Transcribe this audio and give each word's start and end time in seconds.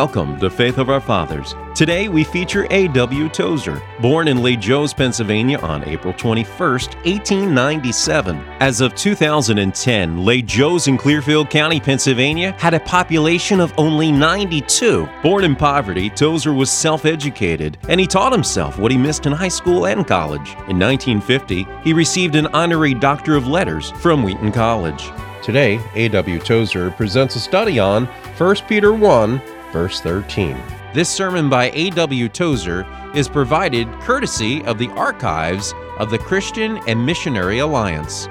Welcome 0.00 0.40
to 0.40 0.48
Faith 0.48 0.78
of 0.78 0.88
Our 0.88 0.98
Fathers. 0.98 1.54
Today 1.74 2.08
we 2.08 2.24
feature 2.24 2.66
A.W. 2.70 3.28
Tozer, 3.28 3.82
born 4.00 4.28
in 4.28 4.42
La 4.42 4.58
Jose, 4.58 4.96
Pennsylvania 4.96 5.58
on 5.58 5.86
April 5.86 6.14
21, 6.14 6.48
1897. 6.58 8.38
As 8.60 8.80
of 8.80 8.94
2010, 8.94 10.24
La 10.24 10.36
Jose 10.48 10.90
in 10.90 10.96
Clearfield 10.96 11.50
County, 11.50 11.78
Pennsylvania 11.80 12.52
had 12.52 12.72
a 12.72 12.80
population 12.80 13.60
of 13.60 13.74
only 13.76 14.10
92. 14.10 15.06
Born 15.22 15.44
in 15.44 15.54
poverty, 15.54 16.08
Tozer 16.08 16.54
was 16.54 16.70
self 16.70 17.04
educated 17.04 17.76
and 17.90 18.00
he 18.00 18.06
taught 18.06 18.32
himself 18.32 18.78
what 18.78 18.90
he 18.90 18.96
missed 18.96 19.26
in 19.26 19.32
high 19.32 19.48
school 19.48 19.86
and 19.86 20.06
college. 20.06 20.52
In 20.68 20.78
1950, 20.78 21.66
he 21.84 21.92
received 21.92 22.36
an 22.36 22.46
honorary 22.54 22.94
Doctor 22.94 23.36
of 23.36 23.48
Letters 23.48 23.90
from 23.90 24.22
Wheaton 24.22 24.50
College. 24.52 25.10
Today, 25.42 25.78
A.W. 25.94 26.38
Tozer 26.38 26.90
presents 26.90 27.36
a 27.36 27.40
study 27.40 27.78
on 27.78 28.06
1 28.06 28.56
Peter 28.66 28.94
1 28.94 29.59
verse 29.72 30.00
13. 30.00 30.56
This 30.92 31.08
sermon 31.08 31.48
by 31.48 31.70
A.W. 31.70 32.28
Tozer 32.28 32.86
is 33.14 33.28
provided 33.28 33.88
courtesy 34.00 34.64
of 34.64 34.78
the 34.78 34.88
archives 34.90 35.72
of 35.98 36.10
the 36.10 36.18
Christian 36.18 36.80
and 36.88 37.04
Missionary 37.04 37.60
Alliance. 37.60 38.26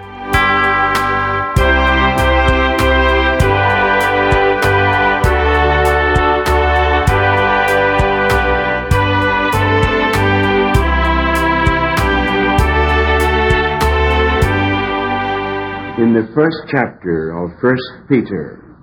In 15.99 16.13
the 16.13 16.31
first 16.33 16.57
chapter 16.69 17.31
of 17.31 17.51
1 17.61 18.07
Peter, 18.07 18.77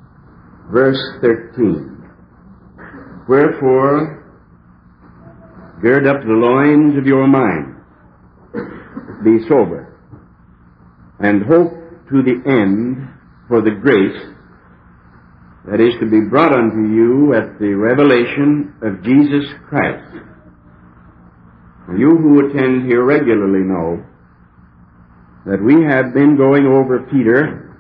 verse 0.71 1.01
13. 1.23 1.96
Wherefore, 3.29 4.23
gird 5.83 6.07
up 6.07 6.21
the 6.23 6.33
loins 6.33 6.97
of 6.97 7.07
your 7.07 7.27
mind, 7.27 7.75
be 9.25 9.39
sober, 9.49 9.99
and 11.19 11.43
hope 11.43 11.73
to 12.11 12.23
the 12.23 12.41
end 12.47 13.09
for 13.49 13.63
the 13.63 13.73
grace 13.83 14.37
that 15.67 15.81
is 15.81 15.95
to 16.01 16.07
be 16.07 16.21
brought 16.31 16.53
unto 16.53 16.95
you 16.95 17.35
at 17.35 17.59
the 17.59 17.75
revelation 17.75 18.75
of 18.83 19.03
Jesus 19.03 19.45
Christ. 19.69 20.15
You 21.99 22.17
who 22.17 22.47
attend 22.47 22.87
here 22.87 23.05
regularly 23.05 23.65
know 23.67 24.05
that 25.47 25.63
we 25.63 25.83
have 25.85 26.15
been 26.15 26.37
going 26.37 26.67
over 26.67 27.07
Peter 27.11 27.75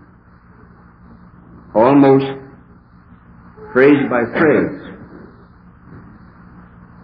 almost 1.74 2.24
phrase 3.72 4.08
by 4.10 4.22
phrase. 4.38 4.85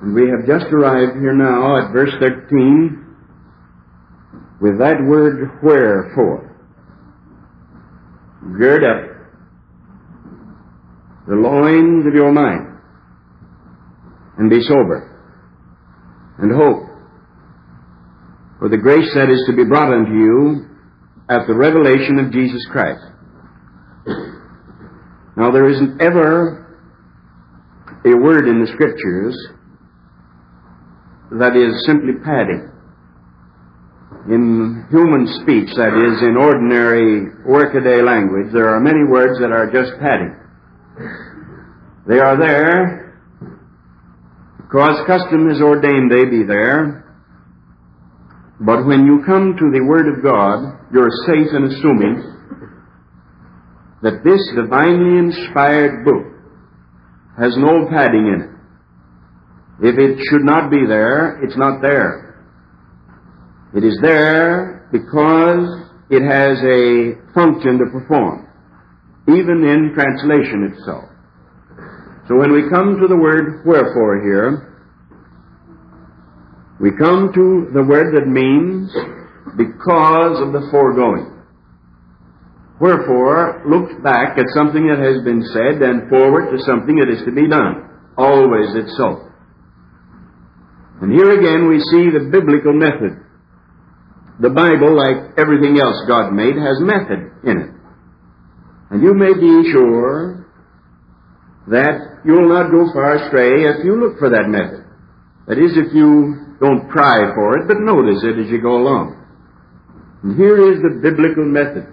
And 0.03 0.15
we 0.17 0.29
have 0.31 0.45
just 0.47 0.67
arrived 0.73 1.21
here 1.21 1.33
now 1.33 1.79
at 1.79 1.93
verse 1.93 2.11
13 2.19 3.07
with 4.61 4.79
that 4.79 4.97
word 5.07 5.61
wherefore. 5.63 6.49
Gird 8.59 8.83
up 8.83 9.13
the 11.29 11.37
loins 11.37 12.05
of 12.05 12.15
your 12.15 12.33
mind 12.33 12.79
and 14.39 14.51
be 14.51 14.61
sober 14.63 15.09
and 16.39 16.51
hope 16.51 16.89
for 18.59 18.69
the 18.69 18.77
grace 18.77 19.09
that 19.15 19.31
is 19.31 19.45
to 19.47 19.55
be 19.55 19.65
brought 19.65 19.93
unto 19.93 20.11
you 20.11 20.67
at 21.29 21.47
the 21.47 21.55
revelation 21.55 22.19
of 22.19 22.33
Jesus 22.33 22.67
Christ. 22.73 23.05
Now 25.37 25.53
there 25.53 25.69
isn't 25.71 26.03
ever 26.03 26.59
a 28.05 28.17
word 28.17 28.49
in 28.49 28.61
the 28.61 28.67
scriptures 28.73 29.37
that 31.39 31.57
is 31.57 31.87
simply 31.87 32.15
padding. 32.25 32.69
In 34.29 34.87
human 34.91 35.27
speech, 35.43 35.75
that 35.77 35.95
is, 35.97 36.23
in 36.23 36.37
ordinary 36.37 37.33
workaday 37.45 38.03
language, 38.03 38.53
there 38.53 38.69
are 38.69 38.81
many 38.81 39.05
words 39.09 39.41
that 39.41 39.51
are 39.51 39.71
just 39.73 39.99
padding. 39.99 40.37
They 42.07 42.19
are 42.19 42.37
there 42.39 43.03
because 44.73 45.07
custom 45.07 45.49
has 45.49 45.61
ordained 45.61 46.11
they 46.11 46.25
be 46.25 46.45
there. 46.45 47.03
But 48.61 48.87
when 48.87 49.05
you 49.05 49.23
come 49.27 49.55
to 49.59 49.71
the 49.71 49.85
Word 49.85 50.07
of 50.09 50.23
God, 50.23 50.79
you're 50.95 51.11
safe 51.27 51.53
in 51.53 51.65
assuming 51.65 52.23
that 54.03 54.23
this 54.25 54.41
divinely 54.55 55.19
inspired 55.19 56.05
book 56.05 56.25
has 57.39 57.57
no 57.57 57.87
padding 57.91 58.27
in 58.29 58.41
it. 58.43 58.62
If 59.83 59.99
it 59.99 60.17
should 60.31 60.45
not 60.45 60.71
be 60.71 60.87
there, 60.87 61.43
it's 61.43 61.57
not 61.57 61.83
there. 61.83 62.47
It 63.75 63.83
is 63.83 63.99
there 64.01 64.89
because 64.93 65.67
it 66.09 66.23
has 66.23 66.55
a 66.63 67.19
function 67.35 67.79
to 67.79 67.87
perform, 67.91 68.47
even 69.27 69.65
in 69.67 69.91
translation 69.93 70.71
itself. 70.71 71.11
So 72.29 72.37
when 72.37 72.53
we 72.53 72.71
come 72.71 73.01
to 73.01 73.09
the 73.09 73.17
word 73.17 73.67
wherefore 73.67 74.23
here, 74.23 74.69
we 76.79 76.91
come 76.97 77.33
to 77.35 77.67
the 77.75 77.83
word 77.83 78.15
that 78.15 78.29
means 78.29 78.93
because 79.57 80.39
of 80.47 80.53
the 80.53 80.69
foregoing. 80.71 81.43
Wherefore 82.81 83.65
looks 83.67 83.95
back 84.05 84.39
at 84.39 84.47
something 84.55 84.87
that 84.87 85.03
has 85.03 85.25
been 85.25 85.43
said 85.51 85.83
and 85.83 86.09
forward 86.09 86.55
to 86.55 86.63
something 86.63 86.97
that 86.97 87.11
is 87.11 87.25
to 87.25 87.33
be 87.33 87.49
done. 87.49 87.91
Always 88.17 88.77
it's 88.77 88.97
so. 88.97 89.32
And 91.03 91.11
here 91.11 91.35
again 91.35 91.67
we 91.67 91.83
see 91.91 92.15
the 92.15 92.31
biblical 92.31 92.73
method. 92.73 93.19
The 94.39 94.51
Bible, 94.51 94.95
like 94.95 95.35
everything 95.37 95.83
else 95.83 95.99
God 96.07 96.31
made, 96.31 96.55
has 96.55 96.79
method 96.79 97.43
in 97.43 97.59
it. 97.59 97.73
And 98.91 99.03
you 99.03 99.13
may 99.13 99.35
be 99.35 99.73
sure 99.73 100.47
that 101.67 102.23
you'll 102.25 102.49
not 102.49 102.71
go 102.71 102.87
far 102.95 103.19
astray 103.19 103.67
if 103.67 103.85
you 103.85 103.99
look 103.99 104.19
for 104.19 104.31
that 104.31 104.47
method. 104.47 104.87
That 105.49 105.59
is, 105.59 105.75
if 105.75 105.93
you 105.93 106.57
don't 106.61 106.89
pry 106.89 107.19
for 107.35 107.59
it, 107.59 107.67
but 107.67 107.83
notice 107.83 108.23
it 108.23 108.39
as 108.39 108.49
you 108.49 108.63
go 108.63 108.79
along. 108.79 109.19
And 110.23 110.37
here 110.37 110.71
is 110.71 110.79
the 110.83 111.01
biblical 111.03 111.45
method. 111.45 111.91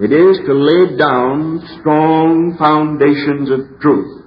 It 0.00 0.10
is 0.10 0.42
to 0.46 0.54
lay 0.54 0.98
down 0.98 1.62
strong 1.78 2.56
foundations 2.58 3.50
of 3.50 3.78
truth. 3.80 4.21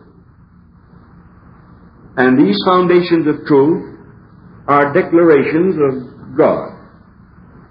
And 2.17 2.39
these 2.39 2.57
foundations 2.65 3.27
of 3.27 3.45
truth 3.45 3.99
are 4.67 4.93
declarations 4.93 5.75
of 5.75 6.37
God. 6.37 6.71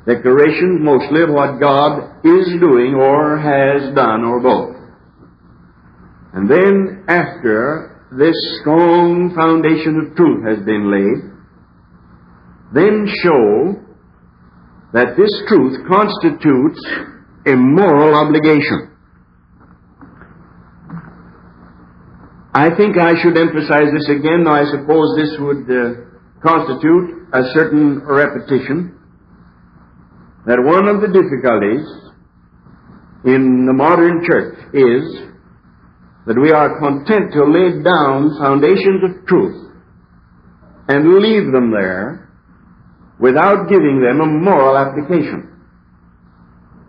Declarations 0.06 0.80
mostly 0.82 1.22
of 1.22 1.30
what 1.30 1.58
God 1.58 2.24
is 2.24 2.46
doing 2.60 2.94
or 2.94 3.38
has 3.38 3.94
done 3.94 4.22
or 4.22 4.40
both. 4.40 4.76
And 6.34 6.50
then 6.50 7.04
after 7.08 8.02
this 8.12 8.36
strong 8.60 9.32
foundation 9.34 10.06
of 10.06 10.16
truth 10.16 10.44
has 10.46 10.64
been 10.66 10.90
laid, 10.90 11.34
then 12.74 13.06
show 13.22 13.80
that 14.92 15.16
this 15.16 15.30
truth 15.48 15.78
constitutes 15.88 16.80
a 17.46 17.56
moral 17.56 18.14
obligation. 18.14 18.93
I 22.54 22.70
think 22.76 22.96
I 22.96 23.20
should 23.20 23.36
emphasize 23.36 23.90
this 23.92 24.08
again, 24.08 24.44
though 24.44 24.54
I 24.54 24.64
suppose 24.70 25.18
this 25.18 25.34
would 25.40 25.66
uh, 25.66 26.06
constitute 26.40 27.26
a 27.34 27.42
certain 27.52 27.98
repetition, 28.06 28.94
that 30.46 30.62
one 30.62 30.86
of 30.86 31.00
the 31.02 31.10
difficulties 31.10 31.82
in 33.24 33.66
the 33.66 33.72
modern 33.72 34.22
church 34.24 34.54
is 34.72 35.34
that 36.26 36.38
we 36.40 36.52
are 36.52 36.78
content 36.78 37.32
to 37.32 37.42
lay 37.42 37.82
down 37.82 38.38
foundations 38.38 39.02
of 39.02 39.26
truth 39.26 39.72
and 40.88 41.18
leave 41.18 41.50
them 41.50 41.72
there 41.72 42.30
without 43.18 43.68
giving 43.68 44.00
them 44.00 44.20
a 44.20 44.26
moral 44.26 44.78
application. 44.78 45.50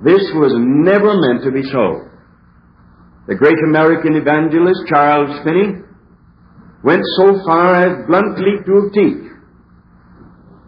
This 0.03 0.29
was 0.35 0.53
never 0.55 1.15
meant 1.15 1.43
to 1.43 1.51
be 1.51 1.63
so. 1.71 2.14
The 3.27 3.35
great 3.35 3.57
American 3.67 4.15
evangelist 4.15 4.85
Charles 4.87 5.43
Finney 5.43 5.81
went 6.83 7.01
so 7.17 7.41
far 7.43 7.73
as 7.73 8.05
bluntly 8.05 8.61
to 8.65 8.89
teach 8.93 9.25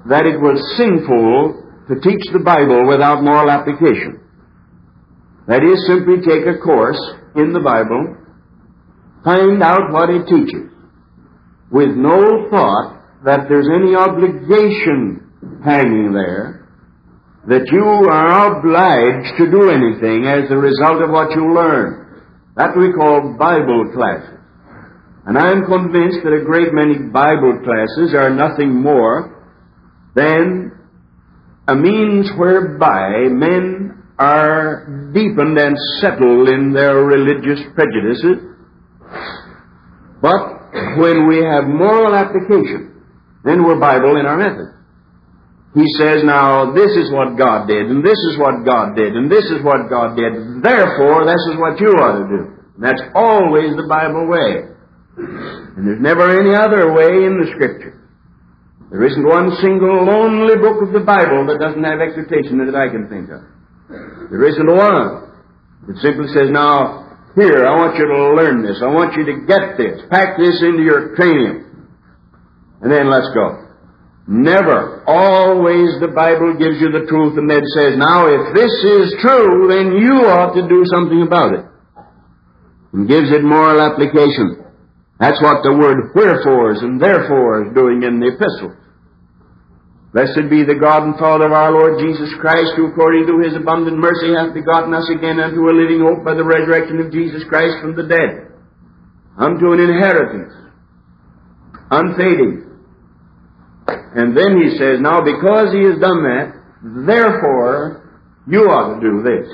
that 0.10 0.26
it 0.26 0.42
was 0.42 0.58
sinful 0.76 1.64
to 1.88 2.02
teach 2.02 2.34
the 2.34 2.40
Bible 2.40 2.88
without 2.88 3.22
moral 3.22 3.52
application. 3.52 4.20
That 5.48 5.64
is, 5.64 5.86
simply 5.86 6.18
take 6.26 6.48
a 6.48 6.58
course 6.58 7.00
in 7.36 7.54
the 7.54 7.60
Bible, 7.60 8.18
find 9.24 9.62
out 9.62 9.92
what 9.92 10.10
it 10.10 10.26
teaches, 10.26 10.74
with 11.70 11.96
no 11.96 12.50
thought 12.50 13.04
that 13.24 13.48
there's 13.48 13.70
any 13.70 13.94
obligation 13.94 15.30
hanging 15.64 16.12
there, 16.12 16.68
that 17.48 17.70
you 17.72 17.86
are 17.86 18.58
obliged 18.58 19.38
to 19.38 19.52
do 19.52 19.70
anything 19.70 20.26
as 20.26 20.50
a 20.50 20.58
result 20.58 21.04
of 21.04 21.12
what 21.12 21.32
you 21.36 21.54
learn. 21.54 22.07
That 22.58 22.76
we 22.76 22.92
call 22.92 23.38
Bible 23.38 23.92
classes. 23.94 24.40
And 25.28 25.38
I 25.38 25.52
am 25.52 25.66
convinced 25.66 26.20
that 26.24 26.34
a 26.34 26.44
great 26.44 26.74
many 26.74 26.98
Bible 27.12 27.60
classes 27.64 28.16
are 28.16 28.34
nothing 28.34 28.74
more 28.74 29.46
than 30.16 30.72
a 31.68 31.76
means 31.76 32.32
whereby 32.38 33.30
men 33.30 34.04
are 34.18 35.12
deepened 35.14 35.60
and 35.60 35.78
settled 36.00 36.50
in 36.50 36.74
their 36.74 37.04
religious 37.04 37.60
prejudices. 37.76 38.42
But 40.22 40.98
when 40.98 41.28
we 41.28 41.44
have 41.44 41.66
moral 41.66 42.16
application, 42.16 43.04
then 43.44 43.64
we're 43.64 43.80
Bible 43.80 44.18
in 44.18 44.26
our 44.26 44.38
method. 44.38 44.77
He 45.76 45.86
says, 46.00 46.24
now, 46.24 46.74
this 46.74 46.96
is 46.96 47.12
what 47.12 47.38
God 47.38 47.68
did, 47.68 47.92
and 47.92 48.04
this 48.04 48.18
is 48.32 48.40
what 48.40 48.66
God 48.66 48.96
did, 48.96 49.14
and 49.14 49.30
this 49.30 49.46
is 49.52 49.62
what 49.62 49.90
God 49.90 50.16
did. 50.16 50.64
Therefore, 50.64 51.28
this 51.28 51.44
is 51.52 51.56
what 51.60 51.78
you 51.80 51.92
ought 52.02 52.24
to 52.24 52.28
do. 52.28 52.42
And 52.76 52.82
that's 52.82 53.04
always 53.14 53.76
the 53.76 53.86
Bible 53.86 54.26
way. 54.26 54.74
And 55.18 55.86
there's 55.86 56.02
never 56.02 56.30
any 56.34 56.56
other 56.56 56.94
way 56.94 57.28
in 57.28 57.38
the 57.42 57.52
Scripture. 57.54 57.94
There 58.90 59.04
isn't 59.04 59.28
one 59.28 59.52
single 59.60 60.06
lonely 60.08 60.56
book 60.56 60.82
of 60.82 60.94
the 60.96 61.04
Bible 61.04 61.46
that 61.52 61.60
doesn't 61.60 61.84
have 61.84 62.00
exhortation 62.00 62.64
that 62.64 62.74
I 62.74 62.88
can 62.88 63.12
think 63.12 63.28
of. 63.30 63.44
There 64.32 64.48
isn't 64.48 64.72
one. 64.72 65.28
It 65.92 65.98
simply 66.00 66.32
says, 66.32 66.50
now, 66.50 67.04
here, 67.36 67.68
I 67.68 67.76
want 67.76 68.00
you 68.00 68.08
to 68.08 68.34
learn 68.34 68.64
this. 68.64 68.80
I 68.82 68.88
want 68.88 69.14
you 69.14 69.26
to 69.28 69.46
get 69.46 69.78
this. 69.78 70.02
Pack 70.10 70.40
this 70.40 70.64
into 70.64 70.82
your 70.82 71.14
cranium. 71.14 71.92
And 72.82 72.92
then 72.92 73.12
let's 73.12 73.30
go. 73.36 73.67
Never. 74.28 75.08
Always 75.08 76.04
the 76.04 76.12
Bible 76.12 76.60
gives 76.60 76.84
you 76.84 76.92
the 76.92 77.08
truth 77.08 77.40
and 77.40 77.48
then 77.48 77.64
says, 77.72 77.96
now 77.96 78.28
if 78.28 78.52
this 78.52 78.76
is 78.84 79.16
true, 79.24 79.72
then 79.72 79.96
you 79.96 80.28
ought 80.28 80.52
to 80.52 80.68
do 80.68 80.84
something 80.92 81.24
about 81.24 81.56
it. 81.56 81.64
And 82.92 83.08
gives 83.08 83.32
it 83.32 83.42
moral 83.42 83.80
application. 83.80 84.68
That's 85.20 85.42
what 85.42 85.64
the 85.64 85.72
word 85.72 86.12
wherefores 86.14 86.84
and 86.84 87.00
therefore 87.00 87.66
is 87.66 87.74
doing 87.74 88.04
in 88.04 88.20
the 88.20 88.36
epistle. 88.36 88.76
Blessed 90.12 90.52
be 90.52 90.64
the 90.64 90.76
God 90.76 91.04
and 91.04 91.16
Father 91.16 91.48
of 91.48 91.56
our 91.56 91.72
Lord 91.72 92.00
Jesus 92.00 92.32
Christ, 92.40 92.76
who 92.76 92.92
according 92.92 93.28
to 93.28 93.40
his 93.40 93.56
abundant 93.56 93.98
mercy 93.98 94.36
hath 94.36 94.54
begotten 94.54 94.94
us 94.94 95.08
again 95.08 95.40
unto 95.40 95.68
a 95.68 95.76
living 95.76 96.04
hope 96.04 96.24
by 96.24 96.34
the 96.36 96.44
resurrection 96.44 97.00
of 97.00 97.12
Jesus 97.12 97.44
Christ 97.48 97.80
from 97.80 97.96
the 97.96 98.08
dead, 98.08 98.52
unto 99.40 99.72
an 99.72 99.80
inheritance, 99.80 100.54
unfading. 101.92 102.67
And 103.88 104.36
then 104.36 104.60
he 104.62 104.78
says, 104.78 105.00
Now 105.00 105.22
because 105.24 105.74
he 105.74 105.84
has 105.84 106.00
done 106.00 106.24
that, 106.24 106.54
therefore 107.06 108.22
you 108.48 108.62
ought 108.70 108.96
to 108.96 109.02
do 109.02 109.24
this. 109.24 109.48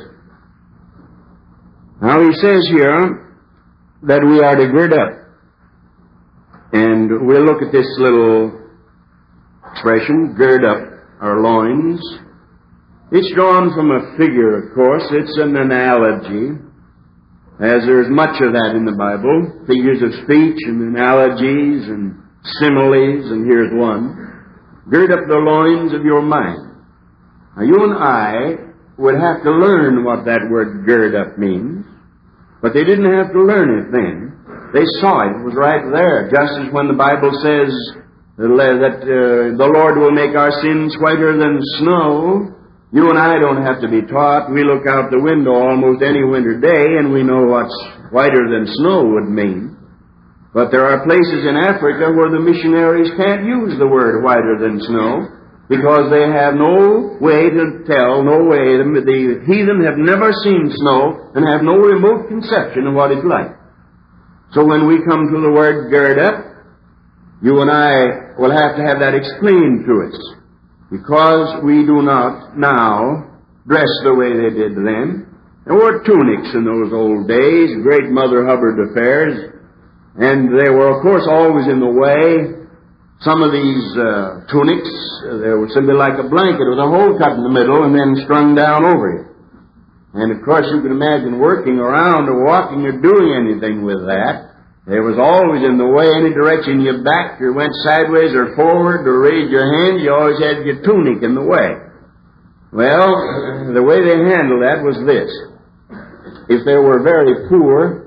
Now 2.01 2.21
he 2.21 2.33
says 2.33 2.67
here 2.69 3.35
that 4.03 4.21
we 4.23 4.43
are 4.43 4.55
to 4.55 4.67
gird 4.71 4.93
up. 4.93 5.19
And 6.73 7.27
we'll 7.27 7.45
look 7.45 7.61
at 7.61 7.71
this 7.71 7.87
little 7.99 8.59
expression, 9.71 10.35
gird 10.37 10.65
up 10.65 10.93
our 11.21 11.39
loins. 11.39 12.01
It's 13.11 13.33
drawn 13.35 13.73
from 13.75 13.91
a 13.91 14.17
figure, 14.17 14.57
of 14.57 14.75
course. 14.75 15.03
It's 15.11 15.37
an 15.37 15.55
analogy, 15.55 16.57
as 17.61 17.85
there's 17.85 18.09
much 18.09 18.41
of 18.41 18.53
that 18.53 18.73
in 18.75 18.85
the 18.85 18.97
Bible. 18.97 19.63
Figures 19.67 20.01
of 20.01 20.25
speech 20.25 20.57
and 20.65 20.81
analogies 20.81 21.87
and 21.87 22.19
similes, 22.59 23.31
and 23.31 23.45
here's 23.45 23.71
one. 23.73 24.19
Gird 24.89 25.11
up 25.11 25.27
the 25.27 25.39
loins 25.39 25.93
of 25.93 26.03
your 26.03 26.21
mind. 26.21 26.83
Now, 27.55 27.63
you 27.63 27.77
and 27.83 27.93
I 27.93 28.55
would 28.97 29.15
have 29.15 29.43
to 29.43 29.51
learn 29.51 30.03
what 30.03 30.25
that 30.25 30.47
word 30.51 30.85
gird 30.85 31.15
up 31.15 31.37
means, 31.37 31.85
but 32.61 32.73
they 32.73 32.83
didn't 32.83 33.11
have 33.11 33.31
to 33.31 33.41
learn 33.41 33.79
it 33.79 33.91
then. 33.91 34.33
They 34.73 34.83
saw 34.99 35.21
it. 35.23 35.39
It 35.39 35.45
was 35.45 35.55
right 35.55 35.85
there, 35.93 36.29
just 36.33 36.57
as 36.59 36.73
when 36.73 36.87
the 36.87 36.97
Bible 36.97 37.31
says, 37.45 37.71
that 38.37 39.05
uh, 39.05 39.53
the 39.53 39.69
Lord 39.69 40.01
will 40.01 40.11
make 40.11 40.35
our 40.35 40.51
sins 40.61 40.97
whiter 40.99 41.37
than 41.37 41.61
snow. 41.77 42.49
You 42.91 43.09
and 43.09 43.17
I 43.17 43.37
don't 43.39 43.61
have 43.61 43.81
to 43.81 43.89
be 43.89 44.01
taught. 44.05 44.51
We 44.51 44.63
look 44.63 44.85
out 44.89 45.09
the 45.09 45.21
window 45.21 45.53
almost 45.53 46.01
any 46.01 46.23
winter 46.25 46.59
day 46.59 46.97
and 46.97 47.13
we 47.13 47.23
know 47.23 47.45
what's 47.45 47.73
whiter 48.11 48.49
than 48.49 48.65
snow 48.81 49.05
would 49.05 49.29
mean. 49.29 49.72
But 50.53 50.69
there 50.69 50.85
are 50.85 51.01
places 51.01 51.49
in 51.49 51.57
Africa 51.57 52.13
where 52.13 52.29
the 52.29 52.39
missionaries 52.39 53.09
can't 53.17 53.43
use 53.43 53.73
the 53.81 53.89
word 53.89 54.21
whiter 54.21 54.61
than 54.61 54.77
snow 54.85 55.41
because 55.67 56.13
they 56.13 56.29
have 56.29 56.53
no 56.53 57.17
way 57.17 57.49
to 57.49 57.81
tell, 57.89 58.21
no 58.21 58.45
way. 58.45 58.77
The, 58.77 58.85
the 59.01 59.41
heathen 59.49 59.81
have 59.81 59.97
never 59.97 60.29
seen 60.45 60.69
snow 60.77 61.33
and 61.33 61.41
have 61.41 61.65
no 61.65 61.81
remote 61.81 62.29
conception 62.29 62.85
of 62.85 62.93
what 62.93 63.09
it's 63.09 63.25
like. 63.25 63.57
So 64.53 64.63
when 64.63 64.85
we 64.85 65.01
come 65.01 65.33
to 65.33 65.41
the 65.41 65.49
word 65.49 65.89
gird 65.89 66.21
up, 66.21 66.53
you 67.41 67.59
and 67.59 67.71
I 67.71 68.37
will 68.37 68.53
have 68.53 68.77
to 68.77 68.83
have 68.85 69.01
that 69.01 69.17
explained 69.17 69.89
to 69.89 69.93
us. 70.05 70.17
Because 70.93 71.63
we 71.65 71.81
do 71.81 72.05
not 72.05 72.53
now 72.55 73.41
dress 73.65 73.89
the 74.05 74.13
way 74.13 74.29
they 74.29 74.53
did 74.53 74.77
then. 74.77 75.25
There 75.65 75.73
were 75.73 76.03
tunics 76.05 76.53
in 76.53 76.61
those 76.65 76.93
old 76.93 77.27
days, 77.27 77.73
great 77.81 78.11
Mother 78.11 78.45
Hubbard 78.45 78.77
affairs, 78.91 79.52
and 80.15 80.53
they 80.53 80.69
were, 80.69 80.93
of 80.93 81.01
course, 81.01 81.25
always 81.25 81.65
in 81.65 81.81
the 81.81 81.89
way. 81.89 82.61
Some 83.25 83.41
of 83.41 83.55
these 83.55 83.87
uh, 83.95 84.45
tunics, 84.51 84.91
uh, 85.25 85.39
they 85.39 85.53
were 85.55 85.71
simply 85.73 85.95
like 85.95 86.19
a 86.19 86.27
blanket 86.27 86.67
with 86.67 86.77
a 86.77 86.85
hole 86.85 87.15
cut 87.17 87.39
in 87.39 87.43
the 87.43 87.55
middle 87.55 87.87
and 87.87 87.95
then 87.95 88.19
strung 88.27 88.53
down 88.53 88.83
over 88.83 89.07
it. 89.15 89.25
And 90.13 90.29
of 90.29 90.45
course, 90.45 90.67
you 90.69 90.83
can 90.83 90.91
imagine 90.91 91.39
working 91.39 91.79
around 91.79 92.29
or 92.29 92.45
walking 92.45 92.85
or 92.85 93.01
doing 93.01 93.33
anything 93.33 93.81
with 93.81 94.05
that. 94.05 94.53
There 94.85 95.01
was 95.01 95.15
always 95.15 95.63
in 95.63 95.79
the 95.79 95.87
way, 95.87 96.11
any 96.11 96.35
direction 96.35 96.83
you 96.83 97.01
backed 97.01 97.41
or 97.41 97.55
went 97.55 97.71
sideways 97.87 98.35
or 98.35 98.53
forward 98.53 99.07
or 99.07 99.23
raised 99.23 99.49
your 99.49 99.63
hand, 99.63 100.03
you 100.03 100.11
always 100.11 100.37
had 100.43 100.67
your 100.67 100.83
tunic 100.83 101.23
in 101.23 101.33
the 101.33 101.41
way. 101.41 101.79
Well, 102.75 103.07
the 103.73 103.81
way 103.81 104.03
they 104.03 104.19
handled 104.27 104.61
that 104.61 104.83
was 104.83 104.99
this. 105.07 105.31
If 106.51 106.67
they 106.67 106.75
were 106.75 107.01
very 107.01 107.47
poor, 107.47 108.02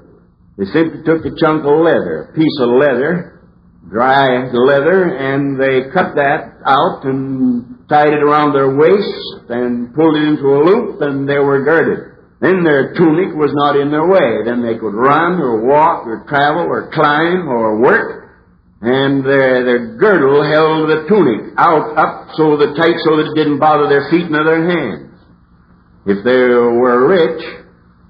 they 0.59 0.65
simply 0.73 1.05
took 1.05 1.21
a 1.25 1.37
chunk 1.37 1.65
of 1.69 1.85
leather, 1.85 2.33
a 2.33 2.33
piece 2.33 2.59
of 2.61 2.71
leather, 2.81 3.45
dry 3.91 4.49
leather, 4.53 5.13
and 5.13 5.61
they 5.61 5.93
cut 5.93 6.17
that 6.17 6.65
out 6.65 7.05
and 7.05 7.87
tied 7.89 8.09
it 8.09 8.23
around 8.25 8.55
their 8.55 8.75
waist 8.75 9.51
and 9.51 9.95
pulled 9.95 10.17
it 10.17 10.25
into 10.25 10.49
a 10.49 10.61
loop, 10.65 11.01
and 11.03 11.29
they 11.29 11.39
were 11.39 11.63
girded. 11.63 12.17
Then 12.41 12.65
their 12.65 12.95
tunic 12.95 13.37
was 13.37 13.53
not 13.53 13.77
in 13.77 13.91
their 13.91 14.09
way. 14.09 14.45
Then 14.45 14.65
they 14.65 14.77
could 14.81 14.93
run 14.97 15.41
or 15.41 15.65
walk 15.65 16.07
or 16.07 16.25
travel 16.29 16.65
or 16.65 16.91
climb 16.93 17.49
or 17.49 17.81
work. 17.81 18.25
And 18.81 19.25
their, 19.25 19.65
their 19.65 19.97
girdle 19.97 20.45
held 20.45 20.89
the 20.89 21.09
tunic 21.09 21.53
out, 21.57 21.97
up, 21.97 22.29
so 22.37 22.57
the 22.57 22.77
tight, 22.77 22.97
so 23.05 23.17
that 23.17 23.33
it 23.33 23.37
didn't 23.37 23.59
bother 23.59 23.89
their 23.89 24.09
feet 24.11 24.31
nor 24.31 24.45
their 24.45 24.69
hands. 24.69 25.17
If 26.05 26.25
they 26.25 26.37
were 26.37 27.09
rich, 27.09 27.43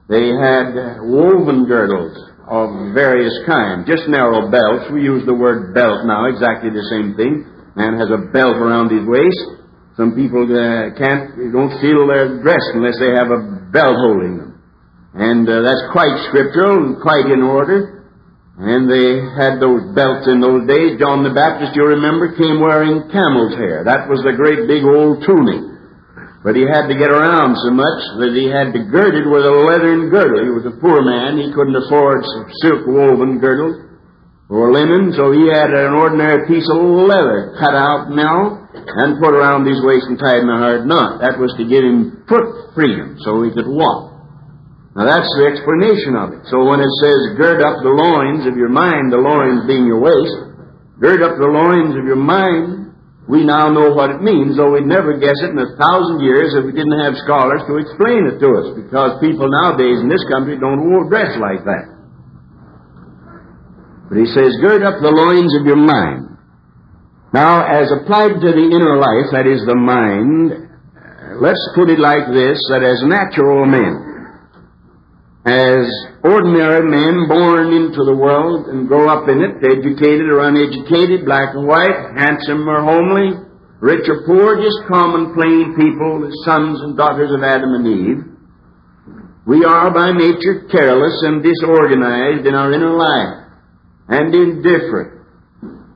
they 0.08 0.30
had 0.34 1.00
woven 1.02 1.66
girdles 1.66 2.35
of 2.46 2.94
various 2.94 3.34
kinds, 3.46 3.90
just 3.90 4.06
narrow 4.06 4.50
belts. 4.50 4.86
We 4.94 5.02
use 5.02 5.26
the 5.26 5.34
word 5.34 5.74
belt 5.74 6.06
now, 6.06 6.30
exactly 6.30 6.70
the 6.70 6.86
same 6.94 7.18
thing. 7.18 7.42
Man 7.74 7.98
has 7.98 8.08
a 8.08 8.30
belt 8.30 8.56
around 8.56 8.94
his 8.94 9.02
waist. 9.04 9.66
Some 9.98 10.14
people 10.14 10.46
uh, 10.46 10.94
can't, 10.94 11.34
don't 11.52 11.74
feel 11.82 12.06
their 12.06 12.40
dress 12.40 12.62
unless 12.72 12.96
they 13.02 13.12
have 13.12 13.32
a 13.34 13.68
belt 13.72 13.96
holding 13.98 14.38
them. 14.38 14.62
And 15.16 15.48
uh, 15.48 15.64
that's 15.64 15.84
quite 15.92 16.12
scriptural 16.28 16.76
and 16.84 17.02
quite 17.02 17.26
in 17.26 17.42
order. 17.42 18.08
And 18.56 18.88
they 18.88 19.20
had 19.36 19.60
those 19.60 19.92
belts 19.92 20.28
in 20.28 20.40
those 20.40 20.64
days. 20.64 20.96
John 20.96 21.20
the 21.24 21.36
Baptist, 21.36 21.76
you 21.76 21.84
remember, 21.84 22.32
came 22.36 22.60
wearing 22.60 23.04
camel's 23.12 23.56
hair. 23.60 23.84
That 23.84 24.08
was 24.08 24.24
the 24.24 24.32
great 24.32 24.64
big 24.64 24.80
old 24.80 25.24
tunic. 25.28 25.75
But 26.46 26.54
he 26.54 26.62
had 26.62 26.86
to 26.86 26.94
get 26.94 27.10
around 27.10 27.58
so 27.58 27.74
much 27.74 28.00
that 28.22 28.30
he 28.30 28.46
had 28.46 28.70
to 28.70 28.86
gird 28.86 29.18
it 29.18 29.26
with 29.26 29.42
a 29.42 29.56
leathern 29.66 30.14
girdle. 30.14 30.46
He 30.46 30.54
was 30.54 30.62
a 30.62 30.78
poor 30.78 31.02
man. 31.02 31.42
He 31.42 31.50
couldn't 31.50 31.74
afford 31.74 32.22
silk 32.62 32.86
woven 32.86 33.42
girdles 33.42 33.82
or 34.46 34.70
linen, 34.70 35.10
so 35.18 35.34
he 35.34 35.50
had 35.50 35.74
an 35.74 35.98
ordinary 35.98 36.46
piece 36.46 36.70
of 36.70 36.78
leather 36.78 37.58
cut 37.58 37.74
out 37.74 38.14
now 38.14 38.62
and 38.70 39.18
put 39.18 39.34
around 39.34 39.66
his 39.66 39.82
waist 39.82 40.06
and 40.06 40.22
tied 40.22 40.46
in 40.46 40.46
a 40.46 40.62
hard 40.62 40.86
knot. 40.86 41.18
That 41.18 41.34
was 41.34 41.50
to 41.58 41.66
give 41.66 41.82
him 41.82 42.22
foot 42.30 42.46
freedom 42.78 43.18
so 43.26 43.42
he 43.42 43.50
could 43.50 43.66
walk. 43.66 44.14
Now 44.94 45.02
that's 45.02 45.26
the 45.42 45.50
explanation 45.50 46.14
of 46.14 46.30
it. 46.30 46.46
So 46.46 46.62
when 46.62 46.78
it 46.78 46.94
says, 47.02 47.34
gird 47.42 47.58
up 47.58 47.82
the 47.82 47.90
loins 47.90 48.46
of 48.46 48.54
your 48.54 48.70
mind, 48.70 49.10
the 49.10 49.18
loins 49.18 49.66
being 49.66 49.82
your 49.82 49.98
waist, 49.98 50.38
gird 51.02 51.26
up 51.26 51.42
the 51.42 51.50
loins 51.50 51.98
of 51.98 52.06
your 52.06 52.22
mind, 52.22 52.75
we 53.26 53.42
now 53.42 53.66
know 53.75 53.90
what 53.90 54.14
it 54.14 54.23
means, 54.23 54.54
though 54.54 54.71
we'd 54.71 54.87
never 54.87 55.18
guess 55.18 55.35
it 55.42 55.50
in 55.50 55.59
a 55.59 55.75
thousand 55.75 56.23
years 56.23 56.54
if 56.54 56.62
we 56.62 56.71
didn't 56.71 57.02
have 57.02 57.18
scholars 57.26 57.59
to 57.66 57.75
explain 57.83 58.23
it 58.30 58.38
to 58.38 58.49
us, 58.54 58.66
because 58.78 59.18
people 59.18 59.50
nowadays 59.50 59.99
in 59.99 60.06
this 60.06 60.23
country 60.30 60.54
don't 60.54 60.87
wear 60.87 61.11
dress 61.11 61.35
like 61.42 61.66
that. 61.66 61.90
But 64.06 64.23
he 64.23 64.30
says, 64.30 64.54
gird 64.62 64.87
up 64.87 65.02
the 65.02 65.11
loins 65.11 65.50
of 65.59 65.66
your 65.66 65.80
mind. 65.80 66.38
Now, 67.35 67.66
as 67.66 67.90
applied 67.90 68.38
to 68.38 68.50
the 68.54 68.68
inner 68.71 68.95
life, 68.95 69.35
that 69.35 69.50
is 69.50 69.66
the 69.66 69.75
mind, 69.75 70.54
uh, 70.54 71.42
let's 71.42 71.59
put 71.75 71.90
it 71.90 71.99
like 71.99 72.30
this, 72.30 72.54
that 72.71 72.87
as 72.87 73.02
natural 73.02 73.66
men, 73.66 74.15
as 75.46 75.86
ordinary 76.26 76.82
men 76.90 77.30
born 77.30 77.70
into 77.70 78.02
the 78.02 78.18
world 78.18 78.66
and 78.66 78.90
grow 78.90 79.06
up 79.06 79.30
in 79.30 79.38
it, 79.38 79.62
educated 79.62 80.26
or 80.26 80.42
uneducated, 80.42 81.22
black 81.22 81.54
and 81.54 81.70
white, 81.70 82.18
handsome 82.18 82.66
or 82.66 82.82
homely, 82.82 83.30
rich 83.78 84.02
or 84.10 84.26
poor, 84.26 84.58
just 84.58 84.82
common, 84.90 85.30
plain 85.38 85.70
people, 85.78 86.18
the 86.18 86.34
sons 86.42 86.82
and 86.82 86.98
daughters 86.98 87.30
of 87.30 87.46
Adam 87.46 87.78
and 87.78 87.86
Eve. 87.86 88.20
We 89.46 89.62
are 89.62 89.94
by 89.94 90.10
nature 90.10 90.66
careless 90.66 91.14
and 91.22 91.38
disorganized 91.46 92.42
in 92.42 92.58
our 92.58 92.74
inner 92.74 92.98
life 92.98 93.46
and 94.10 94.34
indifferent. 94.34 95.22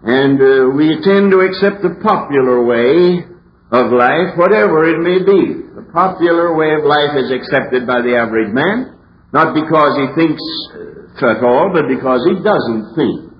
And 0.06 0.38
uh, 0.38 0.70
we 0.78 0.94
tend 1.02 1.34
to 1.34 1.42
accept 1.42 1.82
the 1.82 1.98
popular 2.06 2.62
way 2.62 3.26
of 3.74 3.90
life, 3.90 4.38
whatever 4.38 4.86
it 4.86 5.02
may 5.02 5.18
be. 5.26 5.66
The 5.74 5.90
popular 5.90 6.54
way 6.54 6.70
of 6.78 6.86
life 6.86 7.18
is 7.18 7.34
accepted 7.34 7.82
by 7.82 7.98
the 8.06 8.14
average 8.14 8.54
man. 8.54 8.99
Not 9.32 9.54
because 9.54 9.94
he 9.94 10.06
thinks 10.18 10.42
uh, 10.74 11.30
at 11.30 11.44
all, 11.44 11.70
but 11.72 11.86
because 11.86 12.26
he 12.26 12.42
doesn't 12.42 12.94
think. 12.98 13.30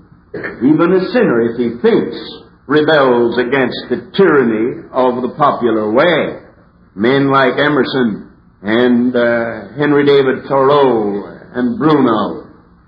Even 0.63 0.95
a 0.95 1.03
sinner, 1.11 1.51
if 1.51 1.59
he 1.59 1.75
thinks, 1.83 2.15
rebels 2.71 3.35
against 3.43 3.91
the 3.91 4.15
tyranny 4.15 4.87
of 4.95 5.23
the 5.27 5.35
popular 5.35 5.91
way. 5.91 6.47
Men 6.95 7.31
like 7.31 7.59
Emerson 7.59 8.31
and 8.63 9.11
uh, 9.17 9.75
Henry 9.75 10.07
David 10.07 10.47
Thoreau 10.47 11.27
and 11.55 11.79
Bruno 11.79 12.47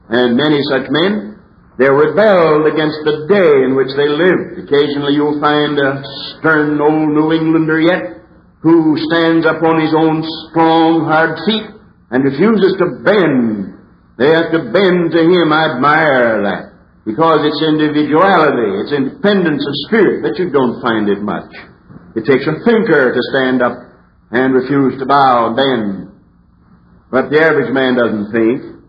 and 0.08 0.36
many 0.36 0.62
such 0.70 0.86
men, 0.90 1.40
they 1.78 1.90
rebelled 1.90 2.70
against 2.70 3.02
the 3.02 3.26
day 3.26 3.66
in 3.66 3.74
which 3.74 3.90
they 3.98 4.06
lived. 4.06 4.62
Occasionally 4.62 5.18
you'll 5.18 5.40
find 5.40 5.74
a 5.74 6.04
stern 6.38 6.78
old 6.78 7.10
New 7.10 7.32
Englander 7.32 7.80
yet 7.80 8.22
who 8.62 8.94
stands 9.10 9.46
up 9.46 9.58
on 9.64 9.80
his 9.80 9.90
own 9.90 10.22
strong, 10.46 11.02
hard 11.02 11.34
feet 11.42 11.81
and 12.12 12.22
refuses 12.22 12.76
to 12.76 13.00
bend. 13.02 13.72
They 14.20 14.28
have 14.28 14.52
to 14.52 14.70
bend 14.70 15.10
to 15.16 15.22
him. 15.24 15.48
I 15.48 15.74
admire 15.74 16.44
that. 16.44 16.72
Because 17.08 17.42
it's 17.42 17.58
individuality, 17.66 18.78
it's 18.78 18.94
independence 18.94 19.66
of 19.66 19.74
spirit, 19.90 20.22
but 20.22 20.38
you 20.38 20.52
don't 20.54 20.78
find 20.78 21.08
it 21.08 21.18
much. 21.18 21.50
It 22.14 22.22
takes 22.22 22.46
a 22.46 22.62
thinker 22.62 23.10
to 23.10 23.22
stand 23.34 23.58
up 23.58 23.74
and 24.30 24.54
refuse 24.54 25.00
to 25.00 25.06
bow 25.06 25.50
and 25.50 25.56
bend. 25.56 26.12
But 27.10 27.30
the 27.34 27.42
average 27.42 27.72
man 27.74 27.96
doesn't 27.96 28.30
think. 28.30 28.84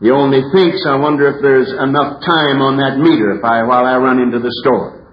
He 0.00 0.08
only 0.10 0.40
thinks, 0.54 0.80
I 0.88 0.96
wonder 0.96 1.28
if 1.28 1.42
there's 1.42 1.68
enough 1.68 2.24
time 2.24 2.64
on 2.64 2.80
that 2.80 2.96
meter 2.96 3.36
if 3.36 3.44
I, 3.44 3.62
while 3.68 3.84
I 3.84 4.00
run 4.00 4.18
into 4.18 4.38
the 4.38 4.50
store. 4.64 5.04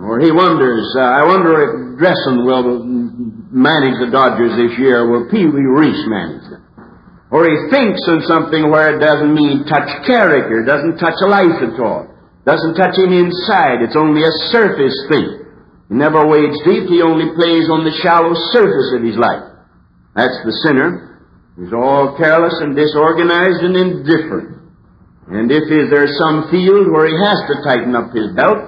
Or 0.00 0.18
he 0.18 0.32
wonders, 0.32 0.84
uh, 0.98 1.00
I 1.00 1.24
wonder 1.24 1.54
if 1.62 1.70
Dressen 2.02 2.44
will 2.44 2.84
manage 3.54 3.96
the 4.02 4.10
Dodgers 4.10 4.52
this 4.58 4.76
year. 4.76 5.08
Will 5.08 5.30
Pee 5.30 5.46
Wee 5.46 5.64
Reese 5.64 6.04
manage 6.10 6.50
them? 6.50 6.55
Or 7.36 7.44
he 7.44 7.68
thinks 7.68 8.00
of 8.08 8.24
something 8.24 8.72
where 8.72 8.96
it 8.96 9.00
doesn't 9.04 9.28
mean 9.28 9.68
touch 9.68 9.92
character, 10.08 10.64
doesn't 10.64 10.96
touch 10.96 11.20
life 11.20 11.60
at 11.60 11.76
all, 11.76 12.08
doesn't 12.48 12.80
touch 12.80 12.96
him 12.96 13.12
inside. 13.12 13.84
It's 13.84 13.92
only 13.92 14.24
a 14.24 14.32
surface 14.48 14.96
thing. 15.12 15.44
He 15.92 16.00
never 16.00 16.24
wades 16.24 16.56
deep. 16.64 16.88
He 16.88 17.04
only 17.04 17.36
plays 17.36 17.68
on 17.68 17.84
the 17.84 17.92
shallow 18.00 18.32
surface 18.56 18.88
of 18.96 19.04
his 19.04 19.20
life. 19.20 19.52
That's 20.16 20.40
the 20.48 20.54
sinner. 20.64 21.20
He's 21.60 21.76
all 21.76 22.16
careless 22.16 22.56
and 22.64 22.72
disorganized 22.72 23.60
and 23.60 23.76
indifferent. 23.76 24.72
And 25.28 25.52
if 25.52 25.68
there's 25.68 26.16
some 26.16 26.48
field 26.48 26.88
where 26.88 27.04
he 27.04 27.20
has 27.20 27.36
to 27.52 27.60
tighten 27.68 27.92
up 27.92 28.16
his 28.16 28.32
belt, 28.32 28.64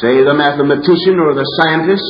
say 0.00 0.24
the 0.24 0.32
mathematician 0.32 1.20
or 1.20 1.36
the 1.36 1.44
scientist 1.60 2.08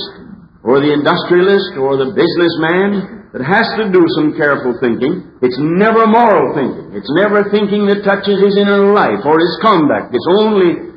or 0.63 0.79
the 0.79 0.95
industrialist 0.95 1.75
or 1.75 1.99
the 1.99 2.15
businessman, 2.15 3.35
that 3.35 3.43
has 3.43 3.67
to 3.83 3.91
do 3.91 4.07
some 4.15 4.39
careful 4.39 4.79
thinking. 4.79 5.28
It's 5.39 5.59
never 5.59 6.07
moral 6.07 6.51
thinking. 6.59 6.99
It's 6.99 7.11
never 7.15 7.47
thinking 7.55 7.87
that 7.87 8.03
touches 8.03 8.43
his 8.43 8.59
inner 8.59 8.91
life 8.91 9.23
or 9.23 9.39
his 9.39 9.55
conduct. 9.63 10.11
It's 10.11 10.27
only 10.27 10.91